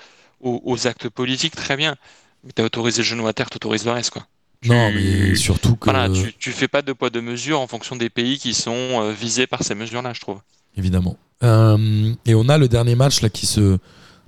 aux- 0.41 0.61
aux 0.65 0.87
actes 0.87 1.09
politiques, 1.09 1.57
très 1.57 1.77
bien. 1.77 1.97
Mais 2.45 2.53
t'as 2.55 2.63
autorisé 2.65 2.99
le 3.03 3.05
genou 3.07 3.27
à 3.27 3.33
terre, 3.33 3.51
t'autorises 3.51 3.85
le 3.85 3.91
reste, 3.91 4.11
quoi. 4.11 4.27
Non, 4.65 4.91
Tu- 4.91 4.95
mais 4.97 5.35
surtout 5.35 5.75
que. 5.77 5.91
Voilà, 5.91 6.09
tu, 6.09 6.33
tu 6.39 6.53
fais 6.53 6.69
pas 6.69 6.83
de 6.83 6.93
poids 6.93 7.11
de 7.11 7.21
mesure 7.21 7.61
en 7.61 7.67
fonction 7.67 7.97
des 7.97 8.11
pays 8.11 8.39
qui 8.39 8.55
sont 8.55 8.73
euh, 8.77 9.13
visés 9.13 9.47
par 9.47 9.63
ces 9.65 9.75
mesures-là, 9.75 10.13
je 10.13 10.21
trouve. 10.21 10.39
évidemment. 10.77 11.17
Euh, 11.43 12.13
et 12.27 12.35
on 12.35 12.49
a 12.51 12.59
le 12.59 12.69
dernier 12.69 12.95
match 12.95 13.23
là 13.23 13.31
qui 13.31 13.47
se 13.47 13.79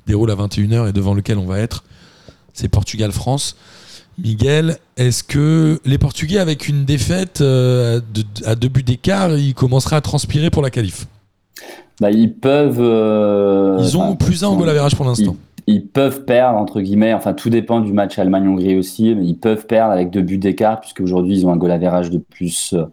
déroule 0.07 0.31
à 0.31 0.35
21h 0.35 0.89
et 0.89 0.93
devant 0.93 1.13
lequel 1.15 1.39
on 1.39 1.45
va 1.47 1.59
être. 1.61 1.85
C'est 2.55 2.69
Portugal-France. 2.69 3.57
Miguel, 4.19 4.77
est-ce 4.97 5.25
que 5.25 5.81
les 5.85 5.99
Portugais, 5.99 6.39
avec 6.39 6.69
une 6.69 6.85
défaite 6.85 7.41
euh, 7.41 8.01
de- 8.15 8.47
à 8.47 8.55
deux 8.55 8.69
buts 8.69 8.83
d'écart, 8.83 9.37
ils 9.37 9.55
commenceraient 9.55 9.97
à 9.97 10.01
transpirer 10.01 10.51
pour 10.51 10.63
la 10.63 10.71
qualif? 10.71 11.07
Bah, 12.01 12.11
ils 12.11 12.33
peuvent. 12.33 12.81
euh, 12.81 13.79
Ils 13.81 13.97
ont 13.97 14.03
enfin, 14.03 14.17
plus 14.17 14.45
un 14.45 14.49
au 14.49 14.57
goal 14.57 14.69
average 14.69 14.97
pour 14.97 15.05
l'instant. 15.07 15.37
Ils 15.69 15.87
peuvent 15.87 16.25
perdre, 16.25 16.59
entre 16.59 16.81
guillemets, 16.81 17.15
enfin 17.15 17.35
tout 17.35 17.49
dépend 17.49 17.81
du 17.81 17.93
match 17.93 18.19
Allemagne-Hongrie 18.19 18.77
aussi, 18.77 19.15
mais 19.15 19.25
ils 19.25 19.37
peuvent 19.39 19.67
perdre 19.67 19.93
avec 19.93 20.11
deux 20.11 20.23
buts 20.23 20.39
d'écart, 20.39 20.81
puisque 20.81 21.01
aujourd'hui 21.01 21.39
ils 21.39 21.47
ont 21.47 21.53
un 21.53 21.57
goal 21.57 21.71
average 21.71 22.11
de 22.11 22.19
plus. 22.19 22.73
euh, 22.75 22.85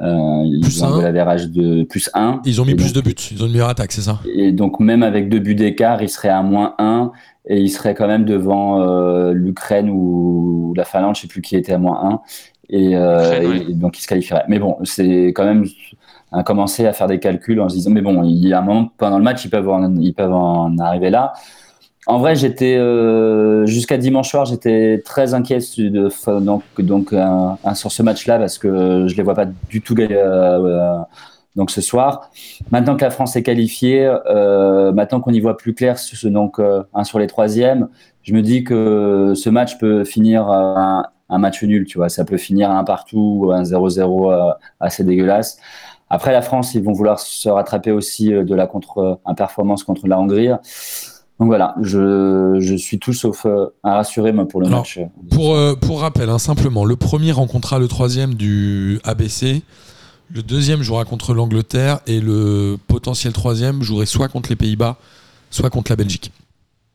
ils 0.00 0.60
Plus 0.62 0.82
ont 0.82 0.94
un 0.94 1.36
de 1.36 1.84
plus 1.84 2.10
1. 2.14 2.40
Ils 2.44 2.60
ont 2.60 2.64
mis 2.64 2.74
plus 2.74 2.92
donc- 2.92 3.04
de 3.04 3.08
buts, 3.10 3.14
ils 3.32 3.42
ont 3.42 3.46
une 3.46 3.52
meilleure 3.52 3.68
attaque, 3.68 3.92
c'est 3.92 4.02
ça 4.02 4.20
Et 4.32 4.52
donc, 4.52 4.80
même 4.80 5.02
avec 5.02 5.28
deux 5.28 5.40
buts 5.40 5.54
d'écart, 5.54 6.02
ils 6.02 6.08
seraient 6.08 6.28
à 6.28 6.42
moins 6.42 6.74
1 6.78 7.10
et 7.46 7.58
ils 7.60 7.70
seraient 7.70 7.94
quand 7.94 8.06
même 8.06 8.24
devant 8.24 8.80
euh, 8.80 9.32
l'Ukraine 9.32 9.90
ou 9.90 10.74
la 10.76 10.84
Finlande, 10.84 11.16
je 11.16 11.22
sais 11.22 11.26
plus 11.28 11.42
qui 11.42 11.56
était 11.56 11.72
à 11.72 11.78
moins 11.78 11.98
1. 12.12 12.20
Et, 12.70 12.96
euh, 12.96 13.58
et 13.68 13.72
donc, 13.72 13.98
ils 13.98 14.02
se 14.02 14.06
qualifieraient. 14.06 14.44
Mais 14.48 14.58
bon, 14.58 14.76
c'est 14.84 15.28
quand 15.28 15.44
même 15.44 15.64
à 16.30 16.42
commencer 16.42 16.86
à 16.86 16.92
faire 16.92 17.06
des 17.06 17.18
calculs 17.18 17.58
en 17.60 17.68
se 17.70 17.74
disant, 17.76 17.90
mais 17.90 18.02
bon, 18.02 18.22
il 18.22 18.46
y 18.46 18.52
a 18.52 18.58
un 18.58 18.62
moment 18.62 18.88
pendant 18.98 19.16
le 19.18 19.24
match, 19.24 19.44
ils 19.46 19.50
peuvent 19.50 19.68
en, 19.68 19.96
ils 19.96 20.12
peuvent 20.14 20.32
en 20.34 20.76
arriver 20.78 21.08
là. 21.10 21.32
En 22.06 22.18
vrai, 22.18 22.36
j'étais 22.36 22.76
euh, 22.76 23.66
jusqu'à 23.66 23.98
dimanche 23.98 24.30
soir, 24.30 24.46
j'étais 24.46 25.02
très 25.04 25.34
inquiet 25.34 25.58
donc, 26.40 26.62
donc 26.78 27.12
euh, 27.12 27.26
sur 27.74 27.92
ce 27.92 28.02
match-là 28.02 28.38
parce 28.38 28.56
que 28.56 29.06
je 29.08 29.14
les 29.16 29.22
vois 29.22 29.34
pas 29.34 29.44
du 29.68 29.82
tout 29.82 29.94
gagner. 29.94 30.16
euh, 30.16 30.58
euh, 30.64 30.98
donc 31.56 31.70
ce 31.70 31.80
soir, 31.80 32.30
maintenant 32.70 32.96
que 32.96 33.02
la 33.04 33.10
France 33.10 33.34
est 33.36 33.42
qualifiée, 33.42 34.06
euh, 34.26 34.92
maintenant 34.92 35.20
qu'on 35.20 35.32
y 35.32 35.40
voit 35.40 35.56
plus 35.56 35.74
clair, 35.74 35.98
donc 36.24 36.60
euh, 36.60 36.82
un 36.94 37.04
sur 37.04 37.18
les 37.18 37.26
troisièmes, 37.26 37.88
je 38.22 38.32
me 38.32 38.42
dis 38.42 38.64
que 38.64 39.32
ce 39.34 39.50
match 39.50 39.76
peut 39.78 40.04
finir 40.04 40.48
euh, 40.48 40.74
un, 40.76 41.04
un 41.28 41.38
match 41.38 41.62
nul, 41.64 41.84
tu 41.84 41.98
vois, 41.98 42.08
ça 42.08 42.24
peut 42.24 42.36
finir 42.38 42.70
un 42.70 42.84
partout, 42.84 43.50
un 43.52 43.64
0-0 43.64 44.32
euh, 44.32 44.52
assez 44.80 45.04
dégueulasse. 45.04 45.58
Après 46.10 46.32
la 46.32 46.40
France, 46.42 46.74
ils 46.74 46.82
vont 46.82 46.92
vouloir 46.92 47.18
se 47.18 47.48
rattraper 47.50 47.90
aussi 47.90 48.30
de 48.30 48.54
la 48.54 48.66
contre 48.66 49.20
un 49.26 49.34
performance 49.34 49.84
contre 49.84 50.06
la 50.06 50.18
Hongrie. 50.18 50.48
Donc 51.38 51.46
voilà, 51.48 51.74
je, 51.82 52.56
je 52.58 52.74
suis 52.74 52.98
tout 52.98 53.12
sauf 53.12 53.46
euh, 53.46 53.66
à 53.84 53.94
rassurer 53.94 54.32
moi, 54.32 54.46
pour 54.48 54.60
le 54.60 54.66
Alors, 54.66 54.80
match. 54.80 54.98
Pour, 55.30 55.54
euh, 55.54 55.76
pour 55.76 56.00
rappel, 56.00 56.28
hein, 56.30 56.38
simplement, 56.38 56.84
le 56.84 56.96
premier 56.96 57.30
rencontrera 57.30 57.78
le 57.78 57.86
troisième 57.86 58.34
du 58.34 58.98
ABC, 59.04 59.62
le 60.30 60.42
deuxième 60.42 60.82
jouera 60.82 61.04
contre 61.04 61.34
l'Angleterre 61.34 62.00
et 62.08 62.20
le 62.20 62.76
potentiel 62.88 63.32
troisième 63.32 63.82
jouerait 63.82 64.06
soit 64.06 64.28
contre 64.28 64.50
les 64.50 64.56
Pays-Bas, 64.56 64.96
soit 65.50 65.70
contre 65.70 65.92
la 65.92 65.96
Belgique. 65.96 66.32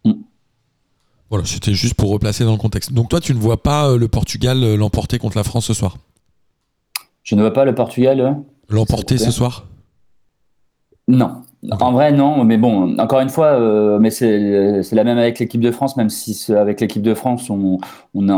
Mm. 0.04 0.12
Voilà, 1.30 1.46
c'était 1.46 1.74
juste 1.74 1.94
pour 1.96 2.12
replacer 2.12 2.44
dans 2.44 2.52
le 2.52 2.58
contexte. 2.58 2.92
Donc 2.92 3.10
toi, 3.10 3.22
tu 3.22 3.34
ne 3.34 3.40
vois 3.40 3.64
pas 3.64 3.88
euh, 3.90 3.98
le 3.98 4.08
Portugal 4.10 4.62
euh, 4.62 4.76
l'emporter 4.76 5.20
contre 5.20 5.38
la 5.38 5.44
France 5.46 5.66
ce 5.68 5.74
soir? 5.74 5.98
Je 7.24 7.36
ne 7.36 7.42
vois 7.42 7.54
pas 7.54 7.64
le 7.64 7.74
Portugal. 7.74 8.20
euh, 8.20 8.32
L'emporter 8.68 9.18
ce 9.18 9.32
soir? 9.32 9.66
Non. 11.08 11.44
En 11.72 11.92
vrai, 11.94 12.12
non. 12.12 12.44
Mais 12.44 12.58
bon, 12.58 12.98
encore 13.00 13.22
une 13.22 13.30
fois, 13.30 13.54
euh, 13.60 13.98
mais 14.00 14.10
c'est 14.10 14.84
c'est 14.84 14.96
la 14.96 15.04
même 15.06 15.18
avec 15.18 15.40
l'équipe 15.40 15.62
de 15.62 15.72
France, 15.72 15.96
même 15.96 16.10
si 16.10 16.52
avec 16.54 16.82
l'équipe 16.82 17.02
de 17.02 17.14
France, 17.14 17.50
on, 17.50 17.78
on, 18.14 18.30
a, 18.30 18.36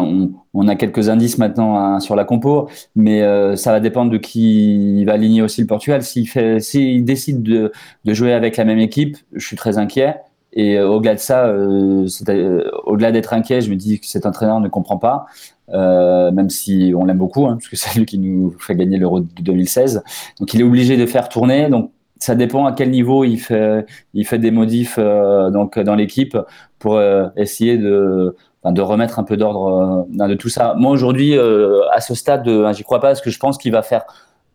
on, 0.54 0.68
a 0.68 0.76
quelques 0.76 1.10
indices 1.10 1.40
maintenant 1.40 1.76
hein, 1.78 2.00
sur 2.00 2.16
la 2.16 2.24
compo. 2.24 2.70
Mais 2.96 3.24
euh, 3.24 3.56
ça 3.56 3.72
va 3.72 3.80
dépendre 3.80 4.12
de 4.12 4.18
qui 4.18 5.04
va 5.06 5.14
aligner 5.14 5.42
aussi 5.42 5.62
le 5.62 5.68
Portugal. 5.68 6.04
S'il 6.04 6.30
fait, 6.30 6.60
s'il 6.60 7.04
décide 7.04 7.42
de, 7.42 7.72
de 8.06 8.14
jouer 8.14 8.34
avec 8.34 8.58
la 8.58 8.66
même 8.66 8.80
équipe, 8.80 9.18
je 9.34 9.46
suis 9.46 9.56
très 9.56 9.78
inquiet. 9.80 10.16
Et 10.56 10.78
euh, 10.78 10.88
au-delà 10.88 11.16
de 11.16 11.20
ça, 11.20 11.48
euh, 11.48 12.08
euh, 12.30 12.72
au-delà 12.86 13.12
d'être 13.12 13.34
inquiet, 13.34 13.62
je 13.62 13.70
me 13.70 13.76
dis 13.76 14.00
que 14.00 14.08
cet 14.08 14.26
entraîneur 14.26 14.60
ne 14.62 14.70
comprend 14.70 14.98
pas. 14.98 15.26
Euh, 15.74 16.32
même 16.32 16.50
si 16.50 16.94
on 16.96 17.06
l'aime 17.06 17.18
beaucoup, 17.18 17.48
hein, 17.48 17.56
parce 17.56 17.68
que 17.68 17.76
c'est 17.76 17.98
lui 18.00 18.06
qui 18.06 18.18
nous 18.20 18.56
fait 18.60 18.76
gagner 18.76 18.98
l'Euro 18.98 19.20
de 19.20 19.28
2016. 19.42 20.04
Donc 20.40 20.54
il 20.54 20.62
est 20.62 20.64
obligé 20.64 20.96
de 20.96 21.06
faire 21.06 21.28
tourner. 21.28 21.70
Donc 21.70 21.92
ça 22.20 22.36
dépend 22.36 22.66
à 22.66 22.72
quel 22.72 22.92
niveau 22.92 23.24
il 23.24 23.38
fait, 23.38 23.86
il 24.14 24.26
fait 24.26 24.40
des 24.40 24.52
modifs 24.52 24.96
euh, 24.98 25.50
donc 25.50 25.78
dans 25.80 25.96
l'équipe 25.96 26.38
pour 26.80 26.96
euh, 26.96 27.28
essayer 27.36 27.78
de, 27.78 28.36
de 28.64 28.82
remettre 28.82 29.20
un 29.20 29.24
peu 29.24 29.38
d'ordre 29.38 30.06
euh, 30.18 30.28
de 30.28 30.34
tout 30.36 30.50
ça. 30.50 30.76
Moi 30.78 30.92
aujourd'hui, 30.92 31.38
à 31.38 32.02
ce 32.02 32.16
stade, 32.16 32.50
j'y 32.74 32.84
crois 32.84 33.00
pas 33.00 33.08
parce 33.08 33.22
que 33.22 33.30
je 33.30 33.40
pense 33.40 33.58
qu'il 33.58 33.72
va 33.72 33.82
faire 33.82 34.04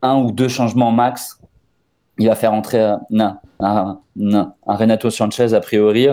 un 0.02 0.16
ou 0.16 0.32
deux 0.32 0.48
changements 0.48 0.92
max. 0.92 1.38
Il 2.18 2.28
va 2.28 2.34
faire 2.34 2.52
entrer 2.52 2.80
un, 2.80 3.00
un, 3.60 3.98
un, 4.20 4.52
Renato 4.66 5.08
Sanchez 5.10 5.54
a 5.54 5.60
priori. 5.60 6.08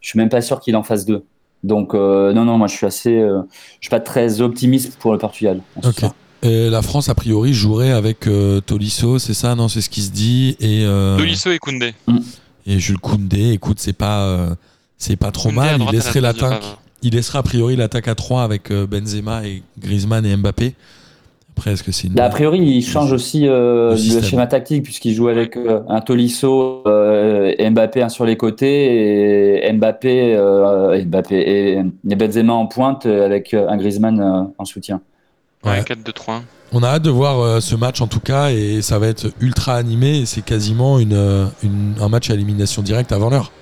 Je 0.00 0.08
suis 0.08 0.18
même 0.18 0.28
pas 0.28 0.40
sûr 0.40 0.60
qu'il 0.60 0.74
en 0.76 0.82
fasse 0.82 1.04
deux. 1.04 1.24
Donc 1.62 1.94
non 1.94 2.44
non, 2.44 2.58
moi 2.58 2.68
je 2.68 2.76
suis 2.76 2.86
assez, 2.86 3.18
je 3.20 3.44
suis 3.80 3.90
pas 3.90 4.00
très 4.00 4.40
optimiste 4.40 4.98
pour 4.98 5.12
le 5.12 5.18
Portugal. 5.18 5.60
en. 5.82 6.14
Et 6.46 6.70
la 6.70 6.82
France, 6.82 7.08
a 7.08 7.14
priori, 7.14 7.52
jouerait 7.52 7.90
avec 7.90 8.26
euh, 8.26 8.60
Tolisso, 8.60 9.18
c'est 9.18 9.34
ça? 9.34 9.54
Non, 9.54 9.68
c'est 9.68 9.80
ce 9.80 9.90
qui 9.90 10.00
se 10.00 10.10
dit. 10.10 10.56
Et, 10.60 10.84
euh, 10.84 11.16
Tolisso 11.16 11.50
et 11.50 11.58
Koundé. 11.58 11.92
et 12.66 12.78
Jules 12.78 12.98
Koundé, 12.98 13.50
écoute, 13.52 13.78
c'est 13.80 13.92
pas, 13.92 14.20
euh, 14.26 14.54
c'est 14.96 15.16
pas 15.16 15.32
trop 15.32 15.48
Koundé 15.48 15.56
mal. 15.60 15.80
Il 15.88 15.92
laisserait 15.92 16.20
l'attaque. 16.20 16.62
Il 17.02 17.14
laissera 17.14 17.40
a 17.40 17.42
priori 17.42 17.76
l'attaque 17.76 18.08
à 18.08 18.14
3 18.14 18.42
avec 18.42 18.70
euh, 18.70 18.86
Benzema 18.86 19.44
et 19.46 19.62
Griezmann 19.78 20.24
et 20.24 20.36
Mbappé. 20.36 20.74
Après, 21.56 21.72
est-ce 21.72 21.82
que 21.82 21.92
c'est 21.92 22.08
une. 22.08 22.14
Là, 22.14 22.22
Bah, 22.22 22.26
a 22.26 22.30
priori, 22.30 22.58
il 22.58 22.82
change 22.82 23.12
aussi 23.12 23.46
euh, 23.46 23.92
Le 23.92 24.22
schéma 24.22 24.46
tactique 24.46 24.82
puisqu'il 24.82 25.14
joue 25.14 25.28
avec 25.28 25.56
euh, 25.56 25.80
un 25.88 26.00
Tolisso 26.00 26.82
euh, 26.86 27.52
Mbappé 27.70 28.02
un 28.02 28.08
sur 28.08 28.24
les 28.24 28.36
côtés 28.36 29.66
et 29.66 29.72
Mbappé, 29.72 30.34
euh, 30.34 30.92
et 30.94 31.04
Mbappé 31.04 31.34
et, 31.36 31.78
et 32.10 32.14
Benzema 32.14 32.52
en 32.54 32.66
pointe 32.66 33.06
avec 33.06 33.54
euh, 33.54 33.68
un 33.68 33.76
Griezmann 33.76 34.20
euh, 34.20 34.42
en 34.58 34.64
soutien. 34.64 35.00
Ouais, 35.66 35.78
Ouais. 35.78 35.82
4-2-3. 35.84 36.42
On 36.72 36.82
a 36.82 36.88
hâte 36.88 37.02
de 37.02 37.10
voir 37.10 37.38
euh, 37.40 37.60
ce 37.60 37.74
match 37.76 38.00
en 38.00 38.06
tout 38.08 38.20
cas 38.20 38.50
et 38.50 38.82
ça 38.82 38.98
va 38.98 39.06
être 39.08 39.32
ultra 39.40 39.74
animé. 39.76 40.18
et 40.20 40.26
C'est 40.26 40.42
quasiment 40.44 40.98
une, 40.98 41.12
euh, 41.14 41.46
une- 41.62 41.94
un 42.00 42.08
match 42.08 42.30
à 42.30 42.34
élimination 42.34 42.82
directe 42.82 43.12
avant 43.12 43.30
l'heure 43.30 43.52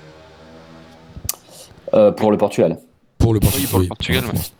Euh, 1.94 2.10
pour 2.12 2.30
le 2.30 2.38
Portugal. 2.38 2.78
pour 3.18 3.34
le 3.34 3.40
Portugal. 3.40 3.68
pour 3.70 3.78
le 3.80 3.86
Portugal, 3.88 4.22
pour 4.24 4.32
la 4.32 4.38
France. 4.38 4.52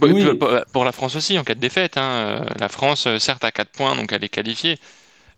Bon, 0.00 0.06
et 0.08 0.12
Oui. 0.12 0.24
puis, 0.24 0.38
pour- 0.72 0.84
la 0.84 0.92
France 0.92 1.16
aussi, 1.16 1.38
en 1.38 1.44
cas 1.44 1.54
de 1.54 1.60
défaite. 1.60 1.96
hein. 1.96 2.44
La 2.58 2.68
France, 2.68 3.06
certes, 3.18 3.44
a 3.44 3.50
4 3.52 3.70
points, 3.70 3.96
donc 3.96 4.12
elle 4.12 4.24
est 4.24 4.28
qualifiée. 4.28 4.78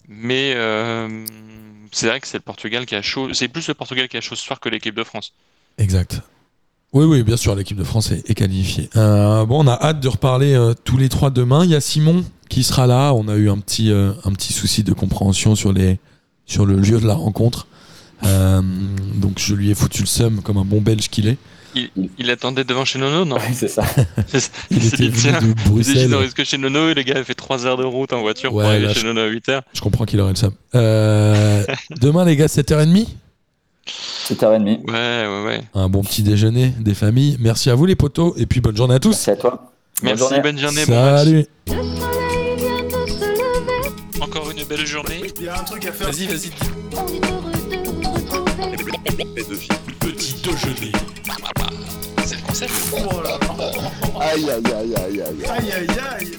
Mais 0.09 0.53
euh, 0.57 1.25
c'est 1.93 2.07
vrai 2.09 2.21
que 2.21 2.27
c'est 2.29 2.39
le 2.39 2.43
Portugal 2.43 2.87
qui 2.87 2.95
a 2.95 3.03
chaud. 3.03 3.33
C'est 3.35 3.49
plus 3.49 3.67
le 3.69 3.75
Portugal 3.75 4.09
qui 4.09 4.17
a 4.17 4.21
chaud 4.21 4.35
ce 4.37 4.43
soir 4.45 4.61
que 4.61 4.69
l'équipe 4.69 4.95
de 4.95 5.05
France. 5.05 5.33
Exact. 5.79 6.21
Oui, 6.93 7.05
oui, 7.05 7.23
bien 7.23 7.37
sûr, 7.37 7.55
l'équipe 7.55 7.77
de 7.77 7.85
France 7.85 8.11
est, 8.13 8.29
est 8.31 8.35
qualifiée. 8.35 8.89
Euh, 8.97 9.45
bon, 9.45 9.65
on 9.65 9.69
a 9.69 9.75
hâte 9.75 10.01
de 10.01 10.09
reparler 10.09 10.55
euh, 10.55 10.73
tous 10.85 10.97
les 10.97 11.09
trois 11.09 11.31
demain. 11.31 11.65
Il 11.65 11.71
y 11.71 11.75
a 11.75 11.81
Simon 11.81 12.25
qui 12.49 12.63
sera 12.63 12.87
là. 12.87 13.13
On 13.13 13.29
a 13.29 13.35
eu 13.37 13.51
un 13.51 13.59
petit, 13.59 13.91
euh, 13.91 14.13
un 14.25 14.33
petit 14.33 14.53
souci 14.53 14.83
de 14.83 14.93
compréhension 14.95 15.55
sur, 15.57 15.73
les, 15.73 15.99
sur 16.47 16.65
le 16.65 16.77
lieu 16.77 16.99
de 17.01 17.07
la 17.07 17.15
rencontre. 17.15 17.67
Euh, 18.25 18.63
donc 19.17 19.39
je 19.39 19.55
lui 19.55 19.71
ai 19.71 19.75
foutu 19.75 20.01
le 20.01 20.07
seum 20.07 20.41
comme 20.41 20.57
un 20.57 20.65
bon 20.65 20.81
belge 20.81 21.09
qu'il 21.11 21.29
est. 21.29 21.37
Il, 21.75 21.91
il 22.19 22.31
attendait 22.31 22.65
devant 22.65 22.87
chez 22.87 22.99
Nono, 22.99 23.27
non 23.27 23.37
Ouais, 23.37 23.43
c'est 23.53 23.69
ça. 23.69 23.85
Il 24.71 24.81
s'est 24.83 24.95
était 24.95 25.09
dit, 25.09 25.21
tiens, 25.21 25.39
venu 25.41 25.53
de 25.55 25.61
Il 25.67 25.71
Bruxelles. 25.71 26.15
on 26.15 26.21
risque 26.21 26.45
chez 26.45 26.57
Nono 26.57 26.89
et 26.89 26.95
le 26.95 27.03
gars 27.03 27.19
a 27.19 27.25
fait 27.25 27.35
3 27.35 27.67
heures 27.67 27.77
de 27.77 27.85
route 27.85 28.15
en 28.15 28.23
voiture 28.23 28.55
Ouais, 28.55 28.63
pour 28.65 28.71
aller 28.73 28.87
là, 28.87 28.95
chez 28.95 29.01
je- 29.01 29.07
Nono 29.07 29.21
à 29.21 29.27
8 29.27 29.49
heures. 29.51 29.63
Je 29.75 29.81
comprends 29.83 30.07
qu'il 30.07 30.19
aurait 30.21 30.31
le 30.33 30.37
seum. 30.37 30.53
Euh, 30.75 31.63
demain, 32.01 32.25
les 32.25 32.37
gars, 32.37 32.47
7h30. 32.47 33.07
7h30. 33.87 34.91
Ouais, 34.91 35.27
ouais, 35.29 35.45
ouais. 35.47 35.61
Un 35.75 35.89
bon 35.89 36.03
petit 36.03 36.23
déjeuner 36.23 36.73
des 36.81 36.95
familles. 36.95 37.37
Merci 37.41 37.71
à 37.71 37.75
vous, 37.75 37.87
les 37.87 37.95
potos. 37.97 38.35
Et 38.37 38.47
puis 38.47 38.61
bonne 38.61 38.77
journée 38.77 38.95
à 38.97 38.99
tous. 38.99 39.11
Merci 39.11 39.31
à 39.31 39.37
toi. 39.37 39.51
Bonne 39.51 40.11
Merci, 40.11 40.19
journée. 40.19 40.41
bonne 40.41 40.59
journée, 40.59 40.85
bon 40.87 40.95
match. 41.05 41.19
Salut. 41.25 41.47
Le 41.67 41.73
soleil 41.73 42.57
vient 42.57 42.83
de 42.85 43.11
se 43.11 43.25
lever. 43.25 44.21
Encore 44.21 44.51
une 44.51 44.65
belle 44.65 44.87
journée. 44.87 45.23
Il 45.39 45.45
y 45.45 45.49
a 45.49 45.59
un 45.59 45.65
truc 45.65 45.87
à 45.87 45.93
faire. 45.93 46.09
Vas-y, 46.11 46.27
vas-y. 46.27 46.51
On 46.97 47.07
est 47.07 47.31
heureux 47.31 47.53
de 47.53 47.77
vous 47.77 48.01
retrouver. 48.71 48.93
Petit 50.01 50.35
déjeuner. 50.43 50.93
C'est 52.25 52.37
le 52.37 52.43
concept. 52.47 52.73
Oh 52.93 53.23
là 53.23 53.31
là. 53.31 53.39
Aïe 54.21 54.51
aïe 54.51 54.63
aïe 54.67 54.95
aïe 54.97 55.21
aïe. 55.23 55.45
Aïe 55.49 55.73
aïe 55.73 55.87
aïe. 56.21 56.33